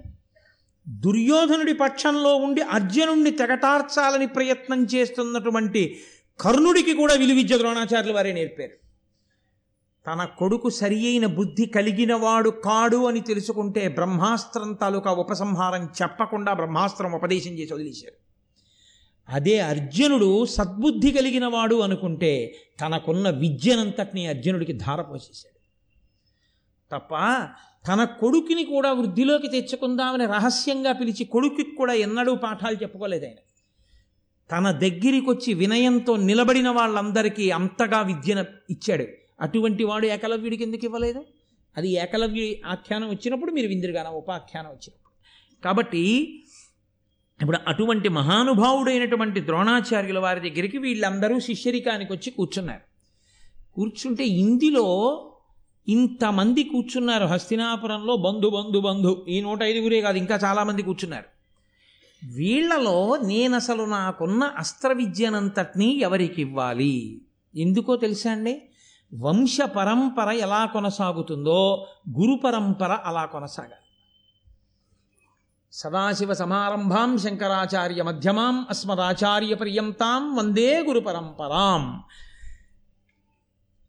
[0.90, 6.00] దుర్యోధనుడి పక్షంలో ఉండి అర్జునుడిని తెగటార్చాలని ప్రయత్నం చేస్తున్నటువంటి
[6.40, 8.90] కర్ణుడికి కూడా విలువిద్య ద్రోణాచార్యులు వారే నేర్పారు.
[10.08, 17.52] తన కొడుకు సరి అయిన బుద్ధి కలిగినవాడు కాడు అని తెలుసుకుంటే బ్రహ్మాస్త్రం తాలూకా ఉపసంహారం చెప్పకుండా బ్రహ్మాస్త్రం ఉపదేశం
[17.52, 18.30] చేసి వదిలేశారు.
[19.30, 25.60] అదే అర్జునుడు సద్బుద్ధి కలిగిన వాడు అనుకుంటే తనకున్న విద్యనంతటిని అర్జునుడికి ధారపోసేశాడు.
[26.92, 27.16] తప్ప
[27.88, 33.36] తన కొడుకుని కూడా వృద్ధిలోకి తెచ్చుకుందామని రహస్యంగా పిలిచి కొడుకుకి కూడా ఎన్నడూ పాఠాలు చెప్పుకోలేదు ఆయన.
[34.52, 39.06] తన దగ్గరికి వచ్చి వినయంతో నిలబడిన వాళ్ళందరికీ అంతగా విద్యను ఇచ్చాడు.
[39.42, 41.26] అటువంటి వాడు ఏకలవ్యుడికి ఎందుకు ఇవ్వలేదు?
[41.78, 45.10] అది ఏకలవ్యు ఆఖ్యానం వచ్చినప్పుడు మీరు విందిరుగాన ఉపాఖ్యానం వచ్చినప్పుడు.
[45.64, 46.44] కాబట్టి
[47.42, 52.90] ఇప్పుడు అటువంటి మహానుభావుడైనటువంటి ద్రోణాచార్యుల వారి దగ్గరికి వీళ్ళందరూ శిష్యరికానికి వచ్చి కూర్చున్నారు.
[53.74, 54.86] కూర్చుంటే ఇందులో
[55.90, 59.26] ఇంతమంది కూర్చున్నారు హస్తినాపురంలో బంధు బంధు బంధు.
[59.30, 61.40] ఈ నూట ఐదుగురే కాదు ఇంకా చాలామంది కూర్చున్నారు.
[62.36, 67.22] వీళ్ళలో నేను అసలు నాకున్న అస్త్ర విద్యనంతటినీ ఎవరికి ఇవ్వాలి
[67.56, 68.62] ఎందుకో తెలుసా అండి?
[69.14, 71.88] వంశ పరంపర ఎలా కొనసాగుతుందో
[72.20, 73.74] గురు పరంపర అలా కొనసాగాలి.
[75.72, 82.04] సదాశివ సమారంభాం శంకరాచార్య మధ్యమాం అస్మదాచార్య పర్యంతాం వందే గురు పరంపరాం.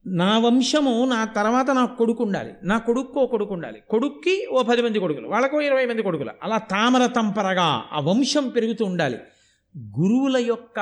[0.07, 2.53] నా వంశము నా తర్వాత నా కొడుకు ఉండాలి.
[2.63, 3.83] నా కొడుక్కో కొడుకు ఉండాలి.
[3.91, 6.31] కొడుక్కి ఓ పది మంది కొడుకులు వాళ్ళకు ఇరవై మంది కొడుకులు.
[6.43, 9.19] అలా తామర తంపరగా ఆ వంశం పెరుగుతూ ఉండాలి.
[9.79, 10.79] గురువుల యొక్క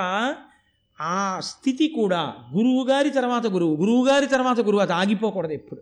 [1.00, 5.80] ఆ స్థితి కూడా గురువుగారి తర్వాత గురువు గురువుగారి తర్వాత గురువు అది ఆగిపోకూడదు ఎప్పుడు.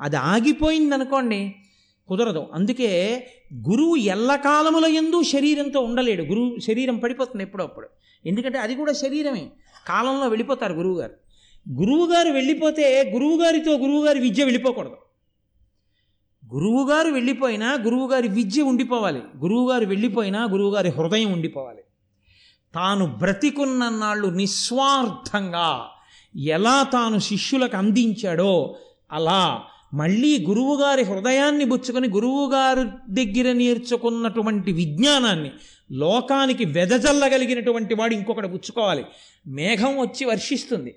[0.00, 1.54] అది ఆగిపోయింది అనుకోండి
[2.08, 2.46] కుదరదు.
[2.52, 6.22] అందుకే గురువు ఎల్లకాలముల ఎందు శరీరంతో ఉండలేడు.
[6.22, 7.88] గురువు శరీరం పడిపోతుంది ఎప్పుడప్పుడు
[8.26, 9.50] ఎందుకంటే అది కూడా శరీరమే.
[9.88, 11.23] కాలంలో వెళ్ళిపోతారు గురువుగారు.
[11.72, 14.96] గురువుగారు వెళ్ళిపోతే గురువుగారితో గురువుగారి విద్య వెళ్ళిపోకూడదు.
[16.54, 19.22] గురువుగారు వెళ్ళిపోయినా గురువుగారి విద్య ఉండిపోవాలి.
[19.36, 21.80] గురువుగారు వెళ్ళిపోయినా గురువుగారి హృదయం ఉండిపోవాలి.
[22.74, 25.86] తాను బ్రతికున్న నాళ్ళు నిస్వార్థంగా
[26.36, 28.76] ఎలా తాను శిష్యులకు అందించాడో
[29.12, 35.50] అలా మళ్ళీ గురువుగారి హృదయాన్ని బుచ్చుకొని గురువుగారు దగ్గర నేర్చుకున్నటువంటి విజ్ఞానాన్ని
[35.92, 39.04] లోకానికి వెదజల్లగలిగినటువంటి వాడు ఇంకొకటి పుచ్చుకోవాలి
[39.46, 40.94] మేఘం వచ్చి వర్షిస్తుంది.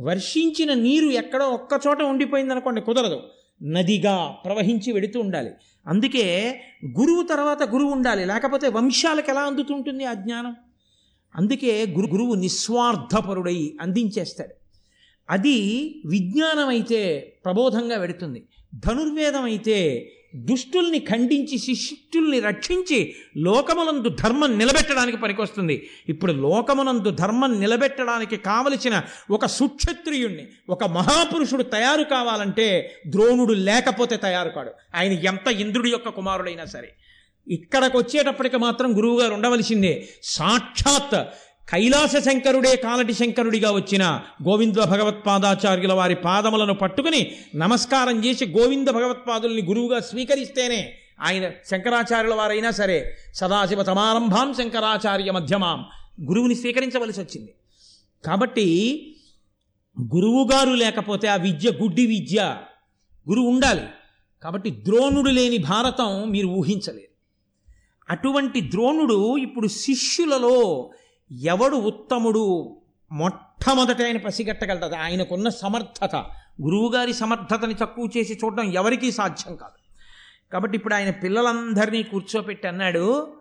[0.00, 3.22] వర్షించిన నీరు ఎక్కడో ఒక్కచోట ఉండిపోయింది అనుకోండి కుదరదు.
[3.62, 5.50] నదిగా ప్రవహించి వెడుతూ ఉండాలి.
[5.86, 6.60] అందుకే
[7.00, 8.24] గురువు తర్వాత గురువు ఉండాలి.
[8.24, 10.56] లేకపోతే వంశాలకు ఎలా అందుతుంటుంది ఆ జ్ఞానం?
[11.34, 14.54] అందుకే గురు గురువు నిస్వార్థపరుడై అందించేస్తాడు.
[15.30, 15.58] అది
[16.06, 25.90] విజ్ఞానం అయితే ప్రబోధంగా పెడుతుంది ధనుర్వేదం అయితే దుష్టుల్ని ఖండించి శిష్యుల్ని రక్షించి లోకమునందు ధర్మం నిలబెట్టడానికి పనికొస్తుంది.
[26.08, 34.70] ఇప్పుడు లోకమునందు ధర్మం నిలబెట్టడానికి కావలసిన ఒక సుక్షత్రియుణ్ణి ఒక మహాపురుషుడు తయారు కావాలంటే ద్రోణుడు లేకపోతే తయారు కాడు.
[34.94, 36.92] ఆయన ఎంత ఇంద్రుడి యొక్క కుమారుడైనా సరే.
[37.48, 40.08] ఇక్కడికి వచ్చేటప్పటికి మాత్రం గురువుగారు ఉండవలసిందే.
[40.22, 41.26] సాక్షాత్
[41.72, 50.00] కైలాస శంకరుడే కాలటి శంకరుడిగా వచ్చిన గోవింద భగవత్పాదాచార్యుల వారి పాదములను పట్టుకుని నమస్కారం చేసి గోవింద భగవత్పాదుల్ని గురువుగా
[50.00, 55.84] స్వీకరిస్తేనే ఆయన శంకరాచార్యుల వారైనా సరే సదాశివ సమారంభాం శంకరాచార్య మధ్యమాం
[56.28, 57.54] గురువుని స్వీకరించవలసి వచ్చింది.
[58.26, 58.66] కాబట్టి
[60.14, 62.56] గురువుగారు లేకపోతే ఆ విద్య గుడ్డి విద్య
[63.28, 63.82] గురువు ఉండాలి.
[64.42, 67.10] కాబట్టి ద్రోణుడు లేని భారతం మీరు ఊహించలేరు.
[68.10, 70.90] అటువంటి ద్రోణుడు ఇప్పుడు శిష్యులలో
[71.32, 72.76] ఎవడు ఉత్తముడు
[73.12, 76.16] మొట్టమొదట ఆయన పసిగట్టగలదు ఆయనకున్న సమర్థత.
[76.62, 79.80] గురువుగారి సమర్థతని తక్కువ చేసి చూడడం ఎవరికీ సాధ్యం కాదు.
[80.52, 83.36] కాబట్టి ఇప్పుడు ఆయన పిల్లలందరినీ కూర్చోపెట్టి అన్నాడు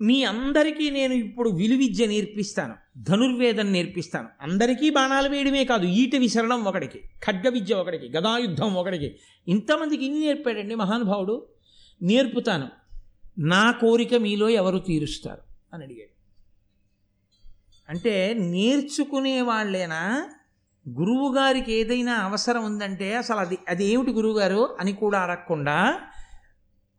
[0.00, 4.28] మీ అందరికీ నేను ఇప్పుడు విలువిద్య నేర్పిస్తాను ధనుర్వేదం నేర్పిస్తాను.
[4.40, 9.16] అందరికీ బాణాలు వేయడమే కాదు ఈట విసరడం ఒకడికి ఖడ్గ విద్య ఒకడికి గదాయుద్ధం ఒకడికి.
[9.48, 11.46] ఇంతమందికి ఇన్ని నేర్పాడండి మహానుభావుడు?
[12.02, 12.68] నేర్పుతాను.
[13.38, 15.40] నా కోరిక మీలో ఎవరు తీరుస్తారు?
[15.74, 16.13] అని అడిగాడు.
[17.88, 20.28] అంటే నేర్చుకునే వాళ్ళేనా?
[20.88, 26.00] గురువుగారికి ఏదైనా అవసరం ఉందంటే అసలు అది అది ఏమిటి గురువుగారు అని కూడా అడగకుండా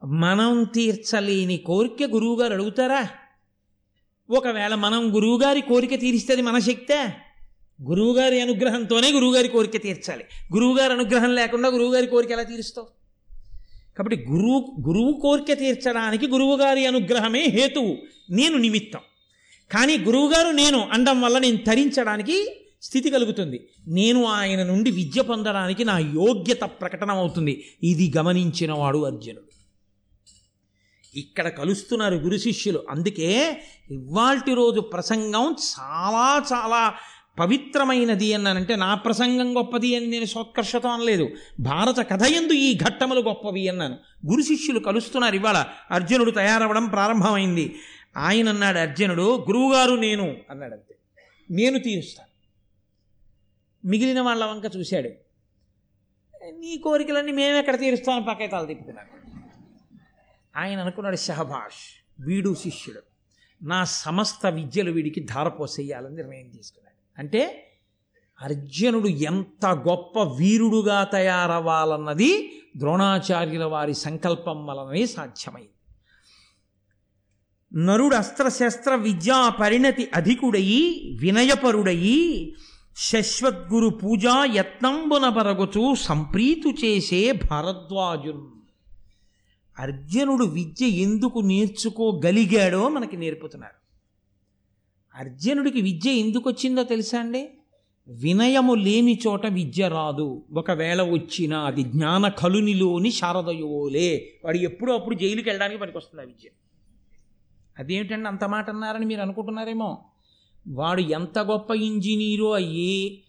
[0.05, 3.09] మనం తీర్చలేని కోరిక గురువుగారు అడుగుతారా?
[4.29, 7.13] ఒకవేళ మనం గురువుగారి కోరిక తీరిస్తే మన శక్తే.
[7.83, 10.25] గురువుగారి అనుగ్రహంతోనే గురువుగారి కోరిక తీర్చాలి.
[10.53, 12.87] గురువుగారి అనుగ్రహం లేకుండా గురువుగారి కోరిక ఎలా తీరుస్తావు?
[13.97, 17.97] కాబట్టి గురువు గురువు కోరిక తీర్చడానికి గురువుగారి అనుగ్రహమే హేతువు
[18.29, 18.99] నేను నిమిత్తం.
[19.71, 23.67] కానీ గురువుగారు నేను అండం వల్ల నేను తరించడానికి స్థితి కలుగుతుంది.
[23.87, 29.55] నేను ఆయన నుండి విద్య పొందడానికి నా యోగ్యత ప్రకటన అవుతుంది ఇది గమనించినవాడు అర్జునుడు.
[31.17, 32.83] ఇక్కడ కలుస్తున్నారు గురు శిష్యులు.
[32.89, 36.93] అందుకే ఇవాల్టి రోజు ప్రసంగం చాలా చాలా
[37.39, 41.29] పవిత్రమైనది అన్నానంటే నా ప్రసంగం గొప్పది అని నేను సోత్కర్షతో అనలేదు.
[41.59, 43.95] భారత కథ ఎందు ఈ ఘట్టములు గొప్పవి అన్నాను.
[44.31, 45.65] గురు శిష్యులు కలుస్తున్నారు ఇవాళ.
[45.91, 47.75] అర్జునుడు తయారవడం ప్రారంభమైంది.
[48.17, 50.95] ఆయన అన్నాడు అర్జునుడు గురువుగారు నేను అన్నాడు అంతే
[51.51, 52.29] నేను తీరుస్తాను.
[53.87, 55.09] మిగిలిన వాళ్ళ వంక చూశాడు.
[56.51, 59.09] నీ కోరికలన్నీ మేమెక్కడ తీరుస్తామని తల తిప్పుకున్నాను
[60.55, 63.01] ఆయన అనుకున్నాడు షహబాష్ వీడు శిష్యుడు.
[63.63, 67.19] నా సమస్త విద్యలు వీడికి ధారపోసేయాలని నిర్ణయం తీసుకున్నాడు.
[67.19, 67.71] అంటే
[68.41, 75.69] అర్జునుడు ఎంత గొప్ప వీరుడుగా తయారవ్వాలన్నది ద్రోణాచార్యుల వారి సంకల్పం వలనే సాధ్యమైంది.
[77.77, 82.53] నరుడు అస్త్రశస్త్ర విద్యా పరిణతి అధికుడయి వినయపరుడయి
[82.97, 88.41] శశ్వద్గురు పూజా యత్నంబున బరగుచు సంప్రీతు చేసే భరద్వాజున్.
[89.79, 93.85] అర్జునుడు విద్య ఎందుకు నేర్చుకోగలిగాడో మనకి నేర్పుతున్నారు.
[95.19, 97.49] అర్జునుడికి విద్య ఎందుకు వచ్చిందో తెలుసా అండి?
[98.07, 100.43] వినయము లేని చోట విద్య రాదు.
[100.53, 104.33] ఒకవేళ వచ్చినా అది జ్ఞాన కలునిలోని శారదయోలే.
[104.45, 106.49] వాడు ఎప్పుడో అప్పుడు జైలుకి వెళ్ళడానికి పనికొస్తుంది ఆ విద్య.
[107.79, 110.05] అదేమిటండి అంత మాట అన్నారని మీరు అనుకుంటున్నారేమో?
[110.67, 113.23] వాడు ఎంత గొప్ప ఇంజనీరో అయ్యి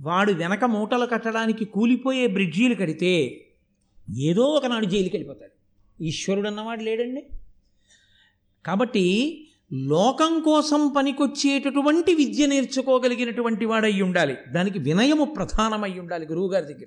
[0.00, 3.44] వాడు వెనక మూటలు కట్టడానికి కూలిపోయే బ్రిడ్జీలు కడితే
[4.18, 5.56] ఏదో ఒకనాడు జైలుకి వెళ్ళిపోతాడు.
[6.02, 7.26] ఈశ్వరుడు అన్నవాడు లేడండి.
[8.66, 14.36] కాబట్టి లోకం కోసం పనికొచ్చేటటువంటి విద్య నేర్చుకోగలిగినటువంటి వాడై ఉండాలి.
[14.48, 16.86] దానికి వినయము ప్రధానమై ఉండాలి గురువుగారి దగ్గర.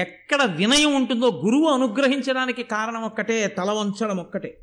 [0.00, 4.58] ఎక్కడ వినయం ఉంటుందో గురువు అనుగ్రహించడానికి కారణం ఒక్కటే తల వంచడం ఒక్కటే.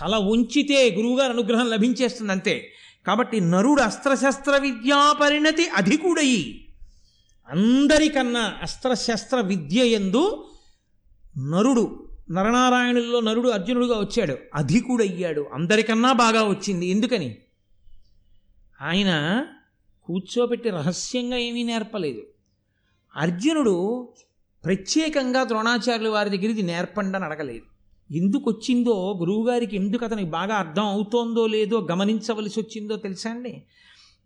[0.00, 2.72] తల ఉంచితే గురువుగారు అనుగ్రహం లభించేస్తుంది అంతే
[3.06, 6.60] కాబట్టి నరుడు అస్త్రశస్త్ర విద్యా పరిణతి అధికుడయి
[7.50, 10.50] అందరికన్నా అస్త్రశస్త్ర విద్య ఎందు
[11.38, 14.38] నరుడు నరనారాయణుల్లో నరుడు అర్జునుడుగా వచ్చాడు.
[14.54, 15.46] అధికుడయ్యాడు.
[15.54, 16.86] అందరికన్నా బాగా వచ్చింది.
[16.86, 17.36] ఎందుకని?
[18.82, 19.44] ఆయన
[20.04, 22.22] కూర్చోబెట్టి రహస్యంగా ఏమీ నేర్పలేదు.
[23.16, 24.08] అర్జునుడు
[24.64, 27.73] ప్రత్యేకంగా ద్రోణాచార్యుల వారి దగ్గర ఇది నేర్పండి అని అడగలేదు.
[28.12, 33.62] ఎందుకు వచ్చిందో గురువుగారికి ఎందుకు అతనికి బాగా అర్థం అవుతోందో లేదో గమనించవలసి వచ్చిందో తెలుసా అండి?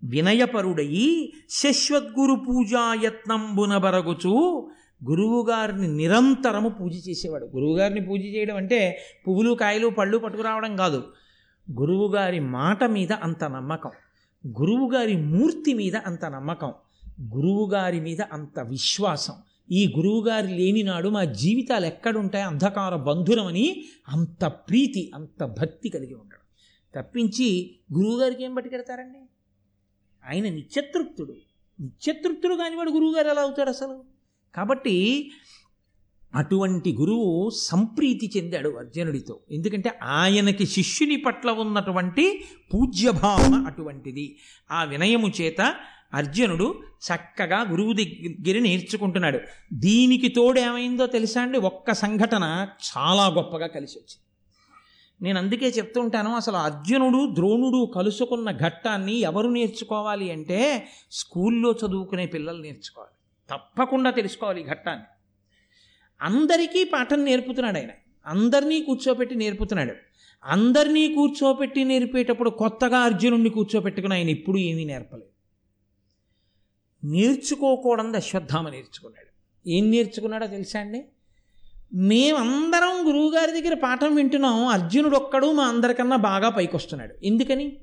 [0.04, 4.68] వినయపరుడయి శశ్వద్గురు పూజాయత్నంబున బరగుచు
[5.04, 7.44] గురువుగారిని నిరంతరము పూజ చేసేవాడు.
[7.44, 11.04] గురువుగారిని పూజ చేయడం అంటే పువ్వులు కాయలు పళ్ళు పట్టుకురావడం కాదు.
[11.80, 13.90] గురువుగారి మాట మీద అంత నమ్మకం.
[14.46, 16.72] గురువుగారి మూర్తి మీద అంత నమ్మకం.
[17.22, 19.34] గురువుగారి మీద అంత విశ్వాసం.
[19.70, 22.44] ఈ గురువుగారి లేనినాడు మా జీవితాలు ఎక్కడుంటాయి?
[22.44, 26.38] అంధకార బంధురమని అంత ప్రీతి అంత భక్తి కలిగి ఉండడం.
[27.00, 29.18] తప్పించి గురువుగారికి ఏం పట్టుకెడతారండి?
[30.28, 31.34] ఆయన నిత్యతృప్తుడు.
[31.80, 34.04] నిత్యతృప్తుడు కానివాడు గురువుగారు ఎలా అవుతాడు అసలు?
[34.54, 35.30] కాబట్టి
[36.34, 39.40] అటువంటి గురువు సంప్రీతి చెందాడు అర్జునుడితో.
[39.50, 44.36] ఎందుకంటే ఆయనకి శిష్యుని పట్ల ఉన్నటువంటి పూజ్యభావన అటువంటిది.
[44.70, 45.74] ఆ వినయము చేత
[46.14, 49.40] అర్జునుడు చక్కగా గురువు దగ్గర నేర్చుకుంటున్నాడు.
[49.72, 51.58] దీనికి తోడు ఏమైందో తెలుసా అండి?
[51.58, 54.24] ఒక్క సంఘటన చాలా గొప్పగా కలిసి వచ్చింది
[55.22, 62.62] నేను అందుకే చెప్తూ ఉంటాను అసలు అర్జునుడు ద్రోణుడు కలుసుకున్న ఘట్టాన్ని ఎవరు నేర్చుకోవాలి అంటే స్కూల్లో చదువుకునే పిల్లలు
[62.62, 63.14] నేర్చుకోవాలి.
[63.50, 65.04] తప్పకుండా తెలుసుకోవాలి ఈ ఘట్టాన్ని.
[66.22, 67.88] అందరికీ పాఠం నేర్పుతున్నాడు ఆయన.
[68.26, 69.94] అందరినీ కూర్చోపెట్టి నేర్పుతున్నాడు.
[70.44, 75.37] అందరినీ కూర్చోపెట్టి నేర్పేటప్పుడు కొత్తగా అర్జునుడిని కూర్చోపెట్టుకుని ఆయన ఎప్పుడూ ఏమీ నేర్పలేదు.
[77.04, 79.28] నేర్చుకోకూడదు అశ్వత్థామ నేర్చుకున్నాడు.
[79.68, 81.04] ఏం నేర్చుకున్నాడో తెలుసా అండి?
[81.94, 87.14] మేమందరం గురువుగారి దగ్గర పాఠం వింటున్నాం అర్జునుడు ఒక్కడు మా అందరికన్నా బాగా పైకొస్తున్నాడు.
[87.22, 87.76] ఎందుకని?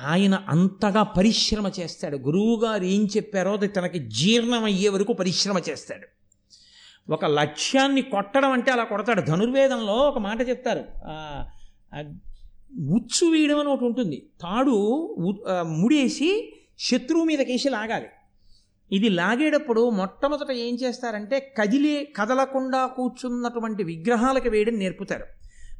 [0.00, 2.16] ఆయన అంతగా పరిశ్రమ చేస్తాడు.
[2.16, 6.06] గురువుగారు ఏం చెప్పారో అది తనకి జీర్ణం అయ్యే వరకు పరిశ్రమ చేస్తాడు.
[7.12, 9.20] ఒక లక్ష్యాన్ని కొట్టడం అంటే అలా కొడతాడు.
[9.20, 10.84] ధనుర్వేదంలో ఒక మాట చెప్తారు.
[12.78, 14.28] ఉచ్చు వేయడం అని ఒకటి ఉంటుంది.
[14.40, 14.76] తాడు
[15.62, 16.54] ముడేసి
[16.90, 18.06] శత్రువు మీద కేసి లాగాలి.
[18.92, 25.26] ఇది లాగేటప్పుడు మొట్టమొదట ఏం చేస్తారంటే కదిలే కదలకుండా కూర్చున్నటువంటి విగ్రహాలకు వేయడం నేర్పుతారు.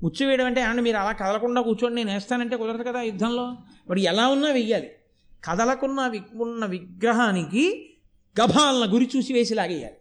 [0.03, 3.45] ఉచ్చు వేయడం అంటే అండి మీరు అలా కదలకుండా కూర్చోండి నేను వేస్తానంటే కుదరదు కదా యుద్ధంలో?
[3.89, 4.91] వాడు ఎలా ఉన్నా వెయ్యాలి.
[5.45, 7.95] కదలకున్న ఉన్న విగ్రహానికి
[8.41, 9.97] గభాలను గురి చూసి వేసి లాగేయాలి.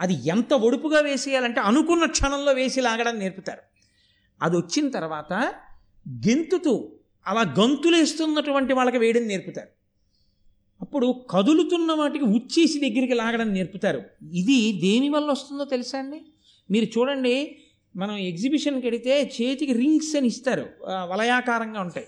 [0.00, 3.60] అది ఎంత ఒడుపుగా వేసేయాలంటే అనుకున్న క్షణంలో వేసి లాగడం నేర్పుతారు.
[4.42, 5.54] అది వచ్చిన తర్వాత
[6.08, 6.92] గెంతుతూ
[7.26, 9.83] అలా గంతులేస్తున్నటువంటి వాళ్ళకి వేయడం నేర్పుతారు.
[10.80, 14.00] అప్పుడు కదులుతున్న వాటికి ఉచ్చేసి దగ్గరికి లాగడం నేర్పుతారు.
[14.32, 16.20] ఇది దేనివల్ల వస్తుందో తెలుసా అండి?
[16.70, 17.34] మీరు చూడండి
[17.96, 20.66] మనం ఎగ్జిబిషన్కి వెడితే చేతికి రింగ్స్ అని ఇస్తారు.
[21.10, 22.06] వలయాకారంగా ఉంటాయి.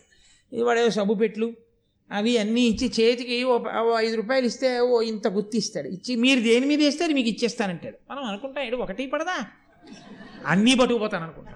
[0.62, 1.52] వాడేవో సబ్బు పెట్లు
[2.12, 3.54] అవి అన్నీ ఇచ్చి చేతికి ఓ
[3.98, 7.96] ఐదు రూపాయలు ఇస్తే ఓ ఇంత గుర్తిస్తాడు ఇచ్చి మీరు దేని మీద వేస్తే మీకు ఇచ్చేస్తానంటాడు.
[8.10, 9.36] మనం అనుకుంటాం ఏడు ఒకటి పడదా?
[10.46, 11.54] అన్నీ పట్టుకుపోతాను అనుకుంటాం.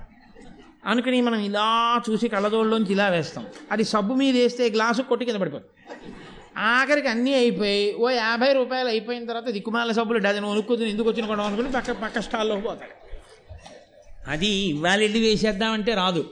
[0.87, 1.69] అనుకుని మనం ఇలా
[2.09, 3.47] చూసి కళ్ళదోళ్ళలోంచి ఇలా వేస్తాం.
[3.71, 5.73] అది సబ్బు మీద వేస్తే గ్లాసు కొట్టి కింద పడిపోతుంది.
[6.61, 11.43] ఆఖరికి అన్నీ అయిపోయి ఓ యాభై రూపాయలు అయిపోయిన తర్వాత దిక్కుమాల సబ్బులు డజన్ వణుక్కుతుంది ఎందుకు వచ్చిన కూడా
[11.43, 13.11] అనుకుని పక్క పక్క స్టాల్లో పోతాడు.
[14.31, 16.31] అది ఇవాళ వెళ్ళి వేసేద్దామంటే రాదు.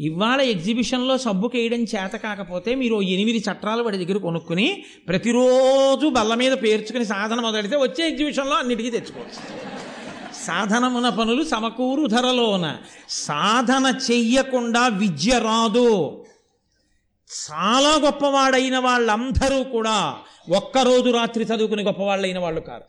[0.00, 6.52] ఇవాళ ఎగ్జిబిషన్లో సబ్బుకి వేయడం చేత కాకపోతే మీరు ఎనిమిది చట్రాలు వాడి దగ్గర కొనుక్కుని ప్రతిరోజు బల్ల మీద
[6.52, 9.70] పేర్చుకుని సాధన మొదలెడితే వచ్చే ఎగ్జిబిషన్లో అన్నిటికీ తెచ్చుకోవచ్చు.
[10.46, 12.76] సాధనమున పనులు సమకూరు ధరలోన.
[13.08, 16.24] సాధన చెయ్యకుండా విద్య రాదు.
[17.30, 20.18] చాలా గొప్పవాడైన వాళ్ళందరూ కూడా
[20.56, 22.84] ఒక్కరోజు రాత్రి చదువుకుని గొప్పవాళ్ళైన వాళ్ళు కాదు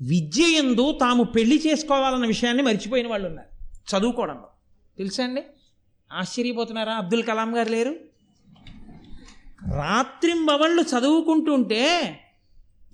[0.00, 3.48] విద్య ఎందు తాము పెళ్ళి చేసుకోవాలన్న విషయాన్ని మర్చిపోయిన వాళ్ళు ఉన్నారు
[3.90, 4.48] చదువుకోవడంలో.
[4.98, 5.42] తెలుసా అండి?
[6.12, 6.92] ఆశ్చర్యపోతున్నారా?
[6.92, 7.94] అబ్దుల్ కలాం గారు లేరు?
[9.76, 11.82] రాత్రింబవళ్ళు చదువుకుంటుంటే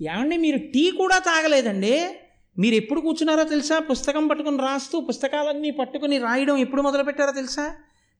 [0.02, 2.10] ఏమండి మీరు టీ కూడా తాగలేదండి?
[2.58, 3.78] మీరు ఎప్పుడు కూర్చున్నారో తెలుసా?
[3.78, 7.74] పుస్తకం పట్టుకుని రాస్తూ పుస్తకాలన్నీ పట్టుకుని రాయడం ఎప్పుడు మొదలుపెట్టారో తెలుసా?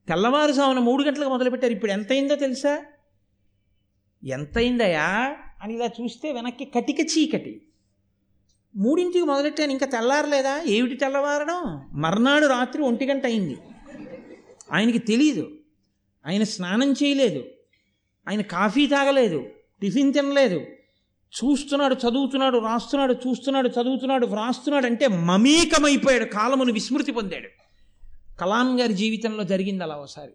[0.09, 1.73] తెల్లవారుజామున మూడు గంటలకు మొదలుపెట్టారు.
[1.73, 2.85] ఇప్పుడు ఎంతైందో తెలుసా?
[4.25, 7.63] ఎంతైందయా అని ఇలా చూస్తే వెనక్కి కటిక చీకటి.
[8.77, 9.71] మూడింటికి మొదలెట్టాను.
[9.71, 10.63] ఇంకా తెల్లారలేదా?
[10.63, 11.89] ఏమిటి తెల్లవారడం?
[11.93, 13.57] మర్నాడు రాత్రి ఒంటి గంట అయింది.
[14.73, 15.51] ఆయనకి తెలియదు
[16.27, 17.45] ఆయన స్నానం చేయలేదు.
[18.29, 19.45] ఆయన కాఫీ తాగలేదు.
[19.83, 20.61] టిఫిన్ తినలేదు.
[21.45, 26.25] చూస్తున్నాడు చదువుతున్నాడు రాస్తున్నాడు చూస్తున్నాడు చదువుతున్నాడు వ్రాస్తున్నాడు అంటే మమేకమైపోయాడు.
[26.25, 27.62] కాలమును విస్మృతి పొందాడు.
[28.41, 30.35] కలాం గారి జీవితంలో జరిగింది అలా ఒకసారి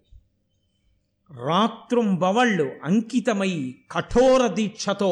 [1.31, 3.53] రాత్రం బవళ్ళు అంకితమై
[3.91, 5.11] కఠోర దీక్షతో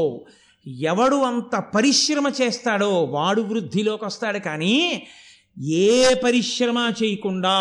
[0.88, 4.76] ఎవడు అంత పరిశ్రమ చేస్తాడో వాడు వృద్ధిలోకి వస్తాడు కానీ
[5.82, 5.90] ఏ
[6.24, 7.58] పరిశ్రమ చేయకుండా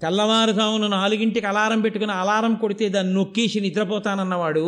[0.00, 4.66] తెల్లవారుజామున నాలుగింటికి అలారం పెట్టుకుని అలారం కొడితే దాన్ని నొక్కేసి నిద్రపోతానన్నవాడు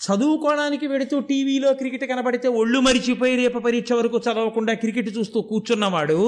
[0.00, 6.20] చదువుకోవడానికి వెడుతూ టీవీలో క్రికెట్ కనబడితే ఒళ్ళు మరిచిపోయి రేపు పరీక్ష వరకు చదవకుండా క్రికెట్ చూస్తూ కూర్చున్నవాడు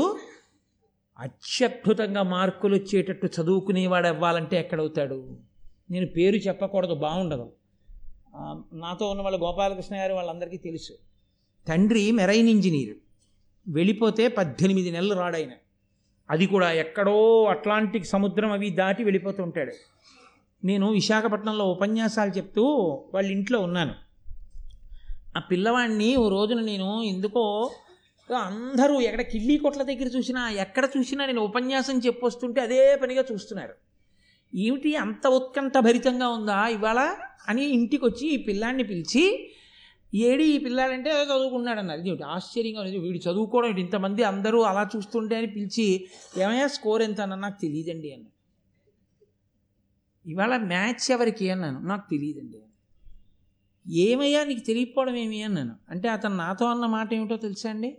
[1.19, 5.37] అత్యద్భుతంగా మార్కులు వచ్చేటట్టు చదువుకునేవాడు అవ్వాలంటే ఎక్కడవుతాడు?
[5.91, 7.53] నేను పేరు చెప్పకూడదు బాగుండదు
[8.73, 10.93] నాతో ఉన్న వాళ్ళ గోపాలకృష్ణ గారు వాళ్ళందరికీ తెలుసు.
[11.69, 12.97] తండ్రి మెరైన్ ఇంజనీర్.
[13.69, 15.51] వెళ్ళిపోతే పద్దెనిమిది నెలలు రాడైన.
[16.31, 19.73] అది కూడా ఎక్కడో అట్లాంటిక్ సముద్రం అవి దాటి వెళ్ళిపోతూ ఉంటాడు.
[20.65, 22.65] నేను విశాఖపట్నంలో ఉపన్యాసాలు చెప్తూ
[23.15, 23.95] వాళ్ళ ఇంట్లో ఉన్నాను.
[25.37, 27.71] ఆ పిల్లవాడిని ఓ రోజున నేను ఎందుకో
[28.35, 33.75] అందరూ ఎక్కడ కిళ్ళీ కొట్ల దగ్గర చూసినా ఎక్కడ చూసినా నేను ఉపన్యాసం చెప్పొస్తుంటే అదే పనిగా చూస్తున్నారు.
[34.55, 36.99] ఏమిటి అంత ఉత్కంఠ భరితంగా ఉందా ఇవాళ
[37.49, 39.51] అని ఇంటికి వచ్చి ఈ పిల్లాన్ని పిలిచి
[40.15, 42.99] ఏడి ఈ పిల్లాడంటే ఏదో చదువుకున్నాడు అన్నారు ఇది ఆశ్చర్యంగా ఉంది.
[42.99, 43.81] వీడు చదువుకోవడం ఏంటి?
[43.81, 46.07] ఇంతమంది అందరూ అలా చూస్తుంటే అని పిలిచి
[46.39, 47.21] ఏమయ్యా స్కోర్ ఎంత?
[47.21, 48.25] అన్న నాకు తెలియదండి అన్న
[50.27, 51.81] ఇవాళ మ్యాచ్ ఎవరికి అన్నాను?
[51.81, 52.59] నాకు తెలియదండి
[53.91, 55.43] ఏమయ్యా నీకు తెలియకపోవడం ఏమి?
[55.43, 55.77] అన్నాను.
[55.91, 57.99] అంటే అతను నాతో అన్న మాట ఏమిటో తెలుసా అండి?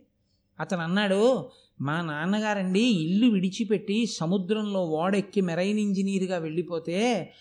[0.60, 1.50] అతను అన్నాడు
[1.82, 7.34] మా నాన్నగారండి ఇల్లు విడిచిపెట్టి సముద్రంలో ఓడెక్కి మెరైన్ ఇంజనీర్గా వెళ్ళిపోతే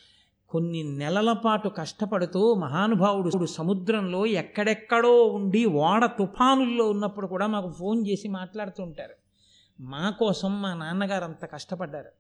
[0.48, 8.28] కొన్ని నెలల పాటు కష్టపడుతూ మహానుభావుడు సముద్రంలో ఎక్కడెక్కడో ఉండి ఓడ తుఫానుల్లో ఉన్నప్పుడు కూడా మాకు ఫోన్ చేసి
[8.28, 9.14] మాట్లాడుతూ ఉంటారు.
[9.82, 12.10] మా కోసం మా నాన్నగారు అంత కష్టపడ్డారు.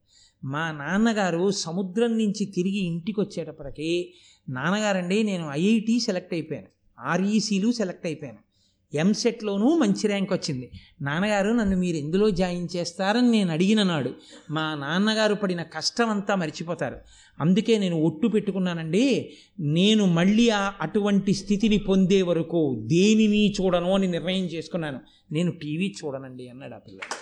[0.44, 4.14] మా నాన్నగారు సముద్రం నుంచి తిరిగి ఇంటికి వచ్చేటప్పటికి
[4.48, 6.66] నాన్నగారండి నేను ఐఐటి సెలెక్ట్ అయిపోయాను.
[7.00, 8.45] ఆర్ఈసీలు సెలెక్ట్ అయిపోయాను.
[8.94, 10.70] ఎంసెట్లోనూ మంచి ర్యాంక్ వచ్చింది.
[11.02, 14.14] నాన్నగారు నన్ను మీరు ఎందులో జాయిన్ చేస్తారని నేను అడిగిన నాడు
[14.50, 16.96] మా నాన్నగారు పడిన కష్టం అంతా మర్చిపోతారు.
[17.40, 24.44] అందుకే నేను ఒట్టు పెట్టుకున్నానండి నేను మళ్ళీ ఆ అటువంటి స్థితిని పొందే వరకు దేనిని చూడను అని నిర్ణయం
[24.44, 25.00] చేసుకున్నాను.
[25.32, 27.14] నేను టీవీ చూడనండి అన్నాడు ఆ పిల్లడు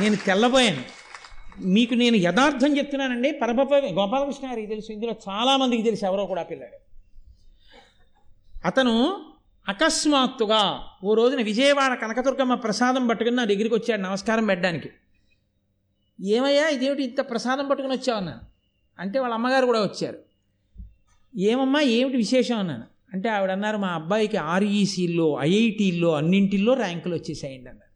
[0.00, 1.04] నేను తెల్లబోయాను.
[1.64, 6.78] మీకు నేను యథార్థం చెప్తున్నానండి పరమప గోపాలకృష్ణ గారికి తెలుసు ఇందులో చాలామందికి తెలుసు ఎవరో కూడా పిల్లాడు.
[8.66, 8.94] అతను
[9.68, 14.90] అకస్మాత్తుగా ఓ రోజున విజయవాడ కనకదుర్గమ్మ ప్రసాదం పట్టుకుని నా దగ్గరికి వచ్చాడు నమస్కారం పెట్టడానికి.
[16.20, 18.40] ఏమయ్యా ఇదేమిటి ఇంత ప్రసాదం పట్టుకుని వచ్చావన్నాను
[18.98, 20.18] అంటే వాళ్ళ అమ్మగారు కూడా వచ్చారు.
[21.36, 22.84] ఏమమ్మా ఏమిటి విశేషం అన్నాను.
[23.12, 27.94] అంటే ఆవిడ అన్నారు మా అబ్బాయికి ఆర్ఈసీల్లో ఐఐటీల్లో అన్నింటిల్లో ర్యాంకులు వచ్చేసాయండి అన్నారు.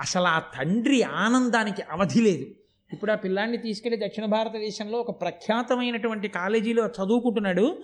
[0.00, 2.46] అసలు ఆ తండ్రి ఆనందానికి అవధి లేదు.
[2.92, 7.82] ఇప్పుడు ఆ పిల్లాన్ని తీసుకెళ్ళి దక్షిణ భారతదేశంలో ఒక ప్రఖ్యాతమైనటువంటి కాలేజీలో చదువుకుంటున్నాడు.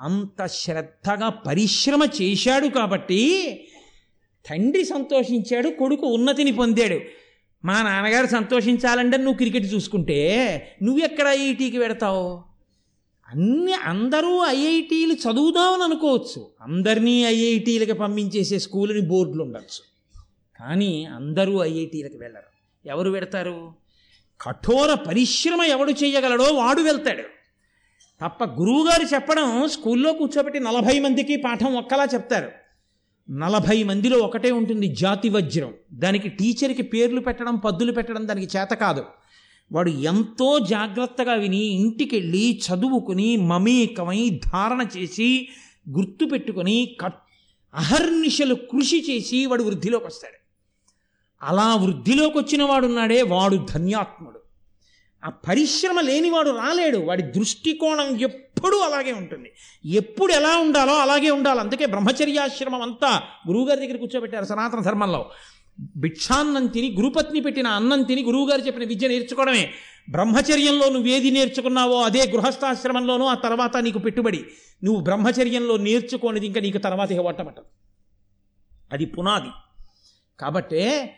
[0.00, 3.20] అంత శ్రద్ధగా పరిశ్రమ చేశాడు కాబట్టి
[4.50, 7.00] తండ్రి సంతోషించాడు కొడుకు ఉన్నతిని పొందాడు.
[7.64, 10.18] మా నాన్నగారు సంతోషించాలంటే నువ్వు క్రికెట్ చూసుకుంటే
[10.82, 12.42] నువ్వెక్కడ ఐఐటీకి పెడతావు
[13.28, 16.50] అన్ని అందరూ ఐఐటీలు చదువుదామని అనుకోవచ్చు.
[16.60, 19.82] అందరినీ ఐఐటీలకు పంపించేసే స్కూల్ని బోర్డులు ఉండొచ్చు.
[20.60, 22.88] కానీ అందరూ ఐఐటీలకు వెళ్ళరు.
[22.88, 23.72] ఎవరు పెడతారు
[24.40, 27.39] కఠోర పరిశ్రమ ఎవడు చేయగలడో వాడు వెళ్తాడు.
[28.20, 32.50] తప్ప గురువుగారు చెప్పడం స్కూల్లో కూర్చోబెట్టి నలభై మందికి పాఠం ఒక్కలా చెప్తారు.
[33.30, 35.74] నలభై మందిలో ఒకటే ఉంటుంది జాతి వజ్రం.
[35.92, 39.04] దానికి టీచర్కి పేర్లు పెట్టడం పద్దులు పెట్టడం దానికి చేత కాదు.
[39.72, 45.48] వాడు ఎంతో జాగ్రత్తగా విని ఇంటికెళ్ళి చదువుకుని మమేకమై ధారణ చేసి
[45.90, 47.18] గుర్తుపెట్టుకొని కట్
[47.74, 50.40] అహర్నిశలు కృషి చేసి వాడు వృద్ధిలోకి వస్తాడు
[51.44, 54.39] అలా వృద్ధిలోకి వచ్చిన వాడున్నాడే వాడు ధన్యాత్ముడు.
[55.24, 56.98] ఆ పరిశ్రమ లేనివాడు రాలేడు.
[56.98, 59.52] వాడి దృష్టికోణం ఎప్పుడూ అలాగే ఉంటుంది.
[59.84, 61.60] ఎప్పుడు ఎలా ఉండాలో అలాగే ఉండాలి.
[61.60, 65.30] అందుకే బ్రహ్మచర్యాశ్రమం అంతా గురువుగారి దగ్గర కూర్చోబెట్టారు సనాతన ధర్మంలో.
[65.96, 69.70] భిక్షాన్నం తిని గురుపత్ని పెట్టిన అన్నం తిని గురువుగారు చెప్పిన విద్య నేర్చుకోవడమే.
[70.10, 74.44] బ్రహ్మచర్యంలో నువ్వేది నేర్చుకున్నావో అదే గృహస్థాశ్రమంలోనూ ఆ తర్వాత నీకు పెట్టుబడి.
[74.84, 77.20] నువ్వు బ్రహ్మచర్యంలో నేర్చుకోనిది ఇంకా నీకు తర్వాత ఇక
[78.92, 79.48] అది పునాది.
[80.40, 81.16] కాబట్టే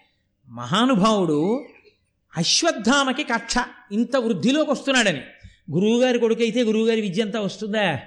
[0.49, 1.65] మహానుభావుడు
[2.37, 3.55] అశ్వత్థామకి కక్ష.
[3.93, 5.21] ఇంత వృద్ధిలోకి వస్తున్నాడని
[5.73, 8.01] గురువుగారి కొడుకైతే గురువుగారి విద్య అంతా వస్తుందా?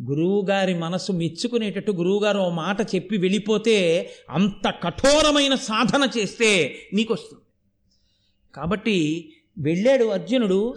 [0.00, 7.42] గురువుగారి మనసు మెచ్చుకునేటట్టు గురువుగారు ఓ మాట చెప్పి వెళ్ళిపోతే అంత కఠోరమైన సాధన చేస్తే నీకు వస్తుంది
[8.54, 10.74] కాబట్టి వెళ్ళాడు అర్జునుడు.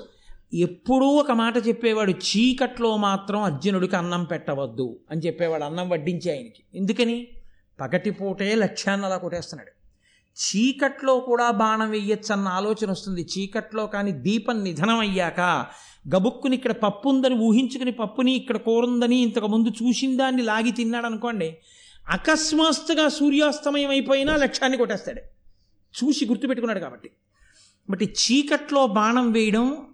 [0.53, 6.63] ఎప్పుడూ ఒక మాట చెప్పేవాడు చీకట్లో మాత్రం అర్జునుడికి అన్నం పెట్టవద్దు అని చెప్పేవాడు అన్నం వడ్డించి ఆయనకి.
[6.75, 7.27] ఎందుకని?
[7.81, 9.76] పగటిపూటే లక్ష్యాన్ని అలా కొట్టేస్తున్నాడు.
[10.37, 13.21] చీకట్లో కూడా బాణం వెయ్యొచ్చు అన్న ఆలోచన వస్తుంది.
[13.21, 15.39] చీకట్లో కానీ దీపం నిధనం అయ్యాక
[16.15, 21.57] గబుక్కుని ఇక్కడ పప్పు ఉందని ఊహించుకుని పప్పుని ఇక్కడ కూరుందని ఇంతకు ముందు చూసిన దాన్ని లాగి తిన్నాడు అనుకోండి
[22.09, 25.21] అకస్మాత్తుగా సూర్యాస్తమయం అయిపోయినా లక్ష్యాన్ని కొట్టేస్తాడు.
[25.97, 27.09] చూసి గుర్తుపెట్టుకున్నాడు కాబట్టి.
[27.89, 29.85] బట్ చీకట్లో బాణం వేయడం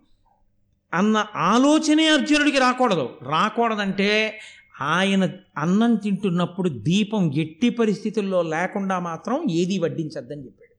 [0.94, 3.10] అన్న ఆలోచనే అర్జునుడికి రాకూడదు.
[3.22, 4.40] రాకూడదంటే
[4.84, 10.74] ఆయన అన్నం తింటున్నప్పుడు దీపం ఎట్టి పరిస్థితుల్లో లేకుండా మాత్రం ఏది వడ్డించద్దని చెప్పాడు.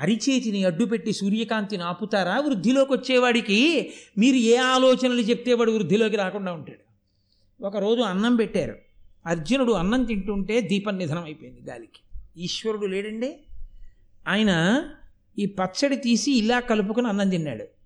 [0.00, 2.38] అరిచేతిని అడ్డుపెట్టి సూర్యకాంతిని ఆపుతారా?
[2.38, 6.90] వృద్ధిలోకి వచ్చేవాడికి మీరు ఏ ఆలోచనలు చెప్తే వాడు వృద్ధిలోకి రాకుండా ఉంటాడు.
[7.64, 8.76] ఒకరోజు అన్నం పెట్టారు.
[9.26, 12.20] అర్జునుడు అన్నం తింటుంటే దీపం నిధనం అయిపోయింది గాలికి.
[12.42, 13.36] ఈశ్వరుడు లేడండి.
[14.28, 14.82] ఆయన
[15.38, 17.79] ఈ పచ్చడి తీసి ఇలా కలుపుకొని అన్నం తిన్నాడు.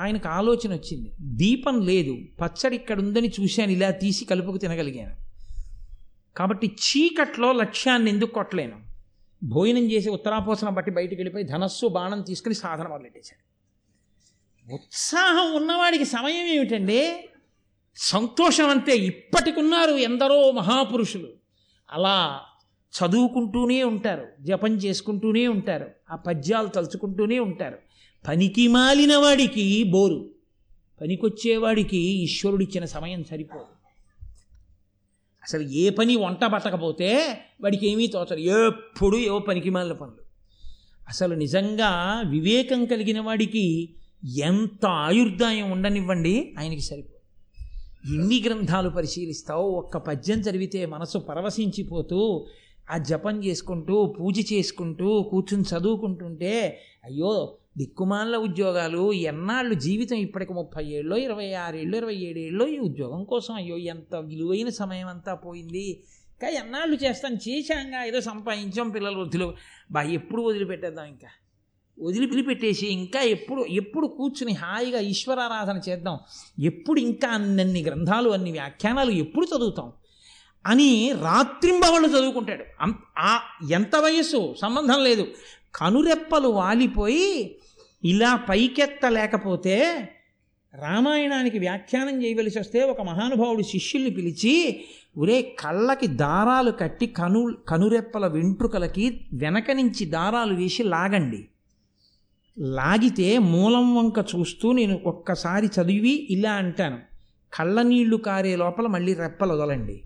[0.00, 1.12] ఆయనకు ఆలోచన వచ్చింది.
[1.20, 2.18] దీపం లేదు.
[2.40, 3.70] పచ్చడి ఇక్కడ ఉందని చూశాను.
[3.70, 5.16] ఇలా తీసి కలుపుకు తినగలిగాను.
[6.36, 8.90] కాబట్టి చీకట్లో లక్ష్యాన్ని ఎందుకు కొట్టలేను?
[9.44, 13.50] భోజనం చేసి ఉత్తరాపోసనం బట్టి బయటికి వెళ్ళిపోయి ధనస్సు బాణం తీసుకుని సాధన మొదలెట్టేశాడు
[14.74, 17.28] ఉత్సాహం ఉన్నవాడికి సమయం ఏమిటండి?
[17.96, 18.96] సంతోషం అంతే.
[18.96, 21.28] ఇప్పటికున్నారు ఎందరో మహాపురుషులు.
[21.90, 22.40] అలా
[22.90, 24.28] చదువుకుంటూనే ఉంటారు.
[24.40, 25.90] జపం చేసుకుంటూనే ఉంటారు.
[26.10, 27.78] ఆ పద్యాలు తలుచుకుంటూనే ఉంటారు.
[28.28, 30.30] పనికి మాలిన వాడికి బోరు
[31.00, 33.64] పనికొచ్చేవాడికి ఈశ్వరుడిచ్చిన సమయం సరిపోదు.
[35.42, 38.40] అసలు ఏ పని వంట పట్టకపోతే వాడికి ఏమీ తోచదు.
[38.40, 40.24] ఎప్పుడు ఏవో పనికి మాలిన పనులు.
[41.08, 43.94] అసలు నిజంగా వివేకం కలిగిన వాడికి
[44.38, 47.20] ఎంత ఆయుర్దాయం ఉండనివ్వండి ఆయనకి సరిపోదు.
[48.14, 52.46] ఎన్ని గ్రంథాలు పరిశీలిస్తావు ఒక్క పద్యం చదివితే మనసు పరవశించిపోతూ
[52.90, 61.16] ఆ జపం చేసుకుంటూ పూజ చేసుకుంటూ కూర్చుని చదువుకుంటుంటే అయ్యో దిక్కుమాల ఉద్యోగాలు ఎన్నాళ్ళు జీవితం ఇప్పటికి ముప్పై ఏళ్ళు
[61.16, 65.90] ఇరవై ఆరేళ్ళు ఇరవై ఏడేళ్ళు ఈ ఉద్యోగం కోసం అయ్యో ఎంత విలువైన సమయం అంతా పోయింది.
[66.30, 69.52] ఇంకా ఎన్నాళ్ళు చేస్తాను చేశాంగా ఏదో సంపాదించాం పిల్లలు వదిలి
[69.90, 71.28] బా ఎప్పుడు వదిలిపెట్టేద్దాం ఇంకా?
[72.02, 76.18] వదిలిపెట్టేసి ఇంకా ఎప్పుడు ఎప్పుడు కూర్చుని హాయిగా ఈశ్వరారాధన చేద్దాం.
[76.60, 79.92] ఎప్పుడు ఇంకా అన్నన్ని గ్రంథాలు అన్ని వ్యాఖ్యానాలు ఎప్పుడు చదువుతాం?
[80.66, 82.64] అని రాత్రింబవళ్ళు చదువుకుంటాడు.
[83.18, 83.40] ఆ
[83.70, 84.54] ఎంత వయస్సు?
[84.60, 85.26] సంబంధం లేదు.
[85.74, 87.59] కనురెప్పలు వాలిపోయి
[88.04, 90.08] ఇలా పైకెత్తలేకపోతే
[90.74, 94.84] రామాయణానికి వ్యాఖ్యానం చేయవలసి వస్తే ఒక మహానుభావుడు శిష్యుల్ని పిలిచి
[95.16, 101.48] ఒరే కళ్ళకి దారాలు కట్టి కను కనురెప్పల వెంట్రుకలకి వెనక నుంచి దారాలు వేసి లాగండి.
[102.58, 106.98] లాగితే మూలం వంక చూస్తూ నేను ఒక్కసారి చదివి ఇలా అంటాను.
[107.54, 110.02] కళ్ళ నీళ్ళు కారే లోపల మళ్ళీ రెప్పలు వదలండి.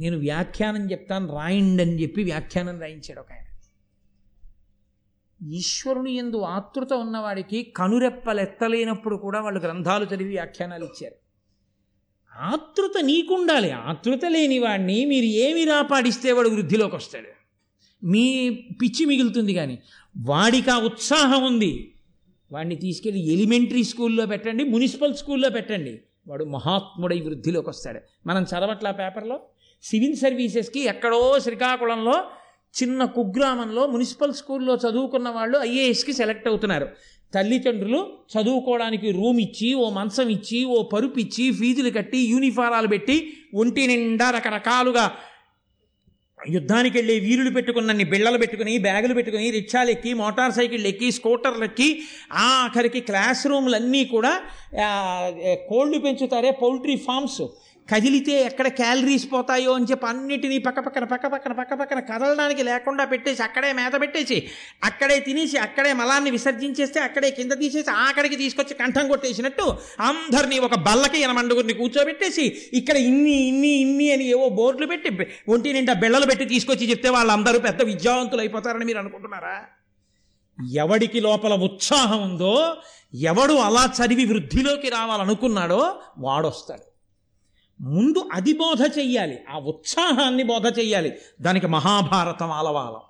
[0.00, 3.45] నేను వ్యాఖ్యానం చెప్తాను రాయండి అని చెప్పి వ్యాఖ్యానం రాయించాడు ఒక ఆయన.
[5.42, 11.14] ఈశ్వరుని ఎందు ఆతృత ఉన్నవాడికి కనురెప్పలెత్తలేనప్పుడు కూడా వాళ్ళు గ్రంథాలు చదివి వ్యాఖ్యానాలు ఇచ్చారు.
[12.38, 13.70] ఆతృత నీకుండాలి.
[13.70, 17.28] ఆతృత లేని వాడిని మీరు ఏమి రాపాడిస్తే వాడు వృద్ధిలోకి వస్తాడు.
[18.06, 19.78] మీ పిచ్చి మిగులుతుంది కానీ
[20.18, 21.94] వాడికి ఆ ఉత్సాహం ఉంది.
[22.52, 26.00] వాడిని తీసుకెళ్ళి ఎలిమెంటరీ స్కూల్లో పెట్టండి మున్సిపల్ స్కూల్లో పెట్టండి.
[26.28, 28.00] వాడు మహాత్ముడై వృద్ధిలోకి వస్తాడు.
[28.26, 29.40] మనం చదవట్ల పేపర్లో?
[29.82, 32.24] సివిల్ సర్వీసెస్కి ఎక్కడో శ్రీకాకుళంలో
[32.76, 36.86] చిన్న కుగ్రామంలో మున్సిపల్ స్కూల్లో చదువుకున్న వాళ్ళు ఐఏఎస్కి సెలెక్ట్ అవుతున్నారు.
[37.32, 38.00] తల్లిదండ్రులు
[38.32, 43.16] చదువుకోవడానికి రూమ్ ఇచ్చి ఓ మంచం ఇచ్చి ఓ పరుపు ఇచ్చి ఫీజులు కట్టి యూనిఫారాలు పెట్టి
[43.54, 45.06] ఒంటి నిండా రకరకాలుగా
[46.38, 51.88] యుద్ధానికి వెళ్ళే వీరులు పెట్టుకున్నన్ని బిళ్ళలు పెట్టుకుని బ్యాగులు పెట్టుకుని రిక్షాలు ఎక్కి మోటార్ సైకిళ్ళు ఎక్కి స్కూటర్లు ఎక్కి
[52.46, 54.32] ఆఖరికి క్లాస్ రూమ్లన్నీ కూడా
[55.68, 57.42] కోళ్ళు పెంచుతారే పౌల్ట్రీ ఫార్మ్స్
[57.88, 63.04] కదిలితే ఎక్కడ క్యాలరీస్ పోతాయో అని చెప్పి అన్నిటినీ పక్క పక్కన పక్క పక్కన పక్క పక్కన కదలడానికి లేకుండా
[63.04, 64.38] పెట్టేసి అక్కడే మేత పెట్టేసి
[64.84, 69.66] అక్కడే తినేసి అక్కడే మలాన్ని విసర్జించేస్తే అక్కడే కింద తీసేసి ఆఖరికి తీసుకొచ్చి కంఠం కొట్టేసినట్టు
[70.00, 75.12] అందరినీ ఒక బల్లకి ఎనమండుగురిని కూర్చోబెట్టేసి ఇక్కడ ఇన్ని ఇన్ని ఇన్ని అని ఏవో బోర్డులు పెట్టి
[75.48, 79.56] ఒంటి నిండా బిళ్ళలు పెట్టి తీసుకొచ్చి చెప్తే వాళ్ళందరూ పెద్ద విద్యావంతులు అయిపోతారని మీరు అనుకుంటున్నారా?
[80.82, 82.54] ఎవడికి లోపల ఉత్సాహం ఉందో
[83.28, 85.80] ఎవడు అలా చదివి వృద్ధిలోకి రావాలనుకున్నాడో
[86.18, 86.85] వాడొస్తాడు.
[87.80, 91.12] ముందు అది బోధ చెయ్యాలి ఆ ఉత్సాహాన్ని బోధ చెయ్యాలి.
[91.40, 93.00] దానికి మహాభారతం ఆలవాలం.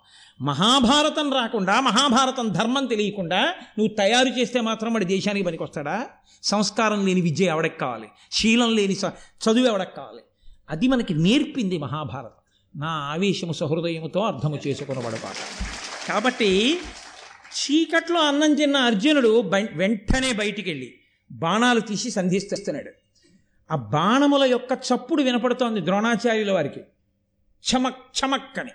[0.41, 3.43] మహాభారతం రాకుండా మహాభారతం ధర్మం తెలియకుండా
[3.79, 6.07] నువ్వు తయారు చేస్తే మాత్రం వాడి దేశానికి పనికొస్తాడా?
[6.43, 8.09] సంస్కారం లేని విద్య ఎవడకి కావాలి?
[8.33, 10.23] శీలం లేని చదువు ఎవడకి కావాలి?
[10.71, 12.31] అది మనకి నేర్పింది మహాభారతం.
[12.77, 15.37] నా ఆవేశము సహృదయముతో అర్థము చేసుకున్నవాడు పాట
[16.09, 16.79] కాబట్టి
[17.57, 20.95] చీకట్లో అన్నం తిన్న అర్జునుడు వెంటనే బయటికి వెళ్ళి
[21.33, 22.91] బాణాలు తీసి సంధిస్తున్నాడు
[23.71, 26.81] ఆ బాణముల యొక్క చప్పుడు వినపడుతోంది ద్రోణాచార్యుల వారికి.
[27.65, 28.71] చమక్ చమక్ అని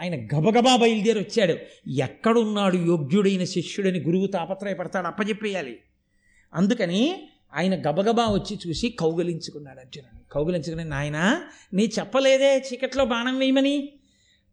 [0.00, 1.56] ఆయన గబగబా బయలుదేరి వచ్చాడు.
[1.90, 5.78] ఎక్కడున్నాడు యోగ్యుడైన శిష్యుడని గురువు తాపత్రయపడతాడు అప్పచెప్పేయాలి
[6.54, 11.42] అందుకని ఆయన గబగబా వచ్చి చూసి కౌగలించుకున్నాడు అర్జునుని కౌగలించుకుని నాయన
[11.74, 13.92] నీ చెప్పలేదే చీకట్లో బాణం వేయమని?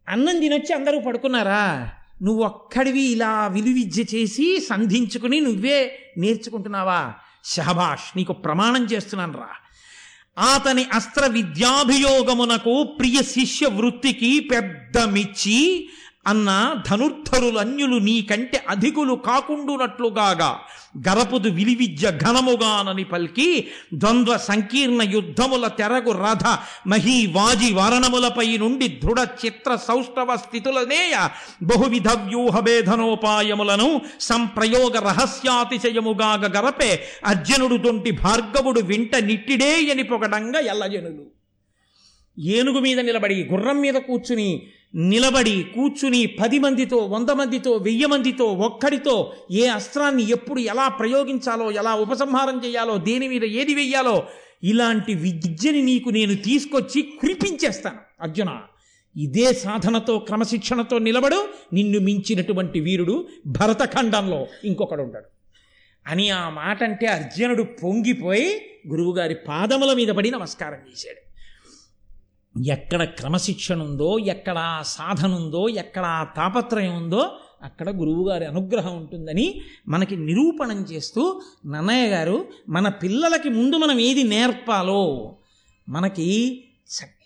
[0.09, 1.91] అన్నం తినొచ్చి అందరూ పడుకున్నారా?
[2.21, 7.13] నువ్వు ఒక్కడివి ఇలా విలువిద్య చేసి సంధించుకుని నువ్వే నేర్చుకుంటున్నావా?
[7.43, 9.49] శహబాష్ నీకు ప్రమాణం చేస్తున్నాను రా.
[10.55, 15.89] అతని అస్త్ర విద్యాభియోగమునకు ప్రియ శిష్య వృత్తికి పెద్ద మిచ్చి
[16.27, 16.49] అన్న
[16.87, 20.59] ధనుర్ధరులు అన్యులు నీకంటే అధికులు కాకుండునట్లుగాగా
[21.07, 26.45] గరపుదు విలివిద్య ఘనముగానని పల్కి ద్వంద్వ సంకీర్ణ యుద్ధముల తెరగు రథ
[26.87, 31.15] మహీ వాజి వారణములపై నుండి దృఢ చిత్ర సౌష్ఠవ స్థితులనేయ
[31.63, 36.91] బహువిధ వ్యూహ భేదనోపాయములను సంప్రయోగ రహస్యాతిశయముగాగ గరపే
[37.25, 41.36] అర్జునుడు తొంటి భార్గవుడు వింట నిట్టిడే అని పొగడంగా ఎల్లజనులు.
[42.39, 49.33] ఏనుగు మీద నిలబడి గుర్రం మీద కూర్చుని నిలబడి కూర్చుని పది మందితో వంద మందితో వెయ్యి మందితో ఒక్కడితో
[49.51, 54.23] ఏ అస్త్రాన్ని ఎప్పుడు ఎలా ప్రయోగించాలో ఎలా ఉపసంహారం చేయాలో దేని మీద ఏది వెయ్యాలో
[54.63, 57.97] ఇలాంటి విద్యని నీకు నేను తీసుకొచ్చి కురిపించేస్తాను.
[58.21, 58.61] అర్జున
[59.17, 61.47] ఇదే సాధనతో క్రమశిక్షణతో నిలబడు.
[61.73, 65.25] నిన్ను మించినటువంటి వీరుడు భరతఖండంలో ఇంకొకడు ఉంటాడు
[66.07, 71.26] అని ఆ మాట అంటే అర్జునుడు పొంగిపోయి గురువుగారి పాదముల మీద పడి నమస్కారం చేశాడు.
[72.65, 77.31] ఎక్కడ క్రమశిక్షణ ఉందో ఎక్కడ సాధన ఉందో ఎక్కడ తాపత్రయం ఉందో
[77.63, 85.35] అక్కడ గురువుగారి అనుగ్రహం ఉంటుందని మనకి నిరూపణం చేస్తూ నన్నయ్య గారు మన పిల్లలకి ముందు మనం ఏది నేర్పాలో
[85.89, 86.27] మనకి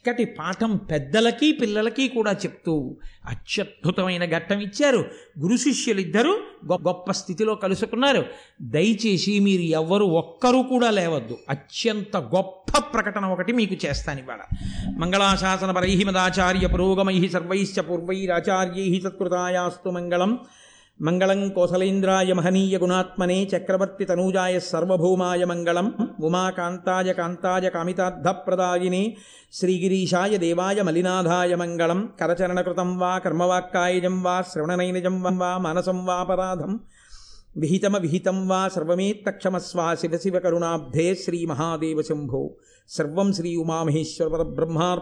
[0.01, 2.95] చక్కటి పాఠం పెద్దలకి పిల్లలకి కూడా చెప్తూ
[3.25, 5.05] అత్యద్భుతమైన ఘట్టం ఇచ్చారు.
[5.39, 6.31] గురు శిష్యులిద్దరూ
[6.71, 8.25] గొ- గొప్ప స్థితిలో కలుసుకున్నారు.
[8.61, 11.37] దయచేసి మీరు ఎవ్వరు ఒక్కరూ కూడా లేవద్దు.
[11.49, 14.39] అత్యంత గొప్ప ప్రకటన ఒకటి మీకు చేస్తాను ఇవాళ.
[14.97, 20.39] మంగళాశాసన పరై మదాచార్య పురోగమై సర్వైశ్చ పూర్వైరాచార్యై సత్కృతాయాస్తు మంగళం.
[20.99, 29.17] మంగళం కోసలేంద్రాయ మహనీయ గుణాత్మనే చక్రవర్తి తనూజాయ సర్వభౌమాయ మంగళం ఉమాకాంతాయ కాంతాయ కామితార్థప్రదాయినే
[29.53, 36.79] శ్రీగిరీశాయ దేవాయ మలినాథాయ మంగళం కరచరణకృతం వా కర్మవాక్కాయజం వా శ్రవణనైనజం వా మానసం వాపరాధం
[37.57, 42.51] విహితమ విహితం వా సర్వమేత్తక్షమస్వా శివ శివ కరుణాబ్ధే శ్రీ మహాదేవ శంభో.
[42.89, 44.99] సర్వం శ్రీ ఉమామహేశ్వర బ్రహ్మార్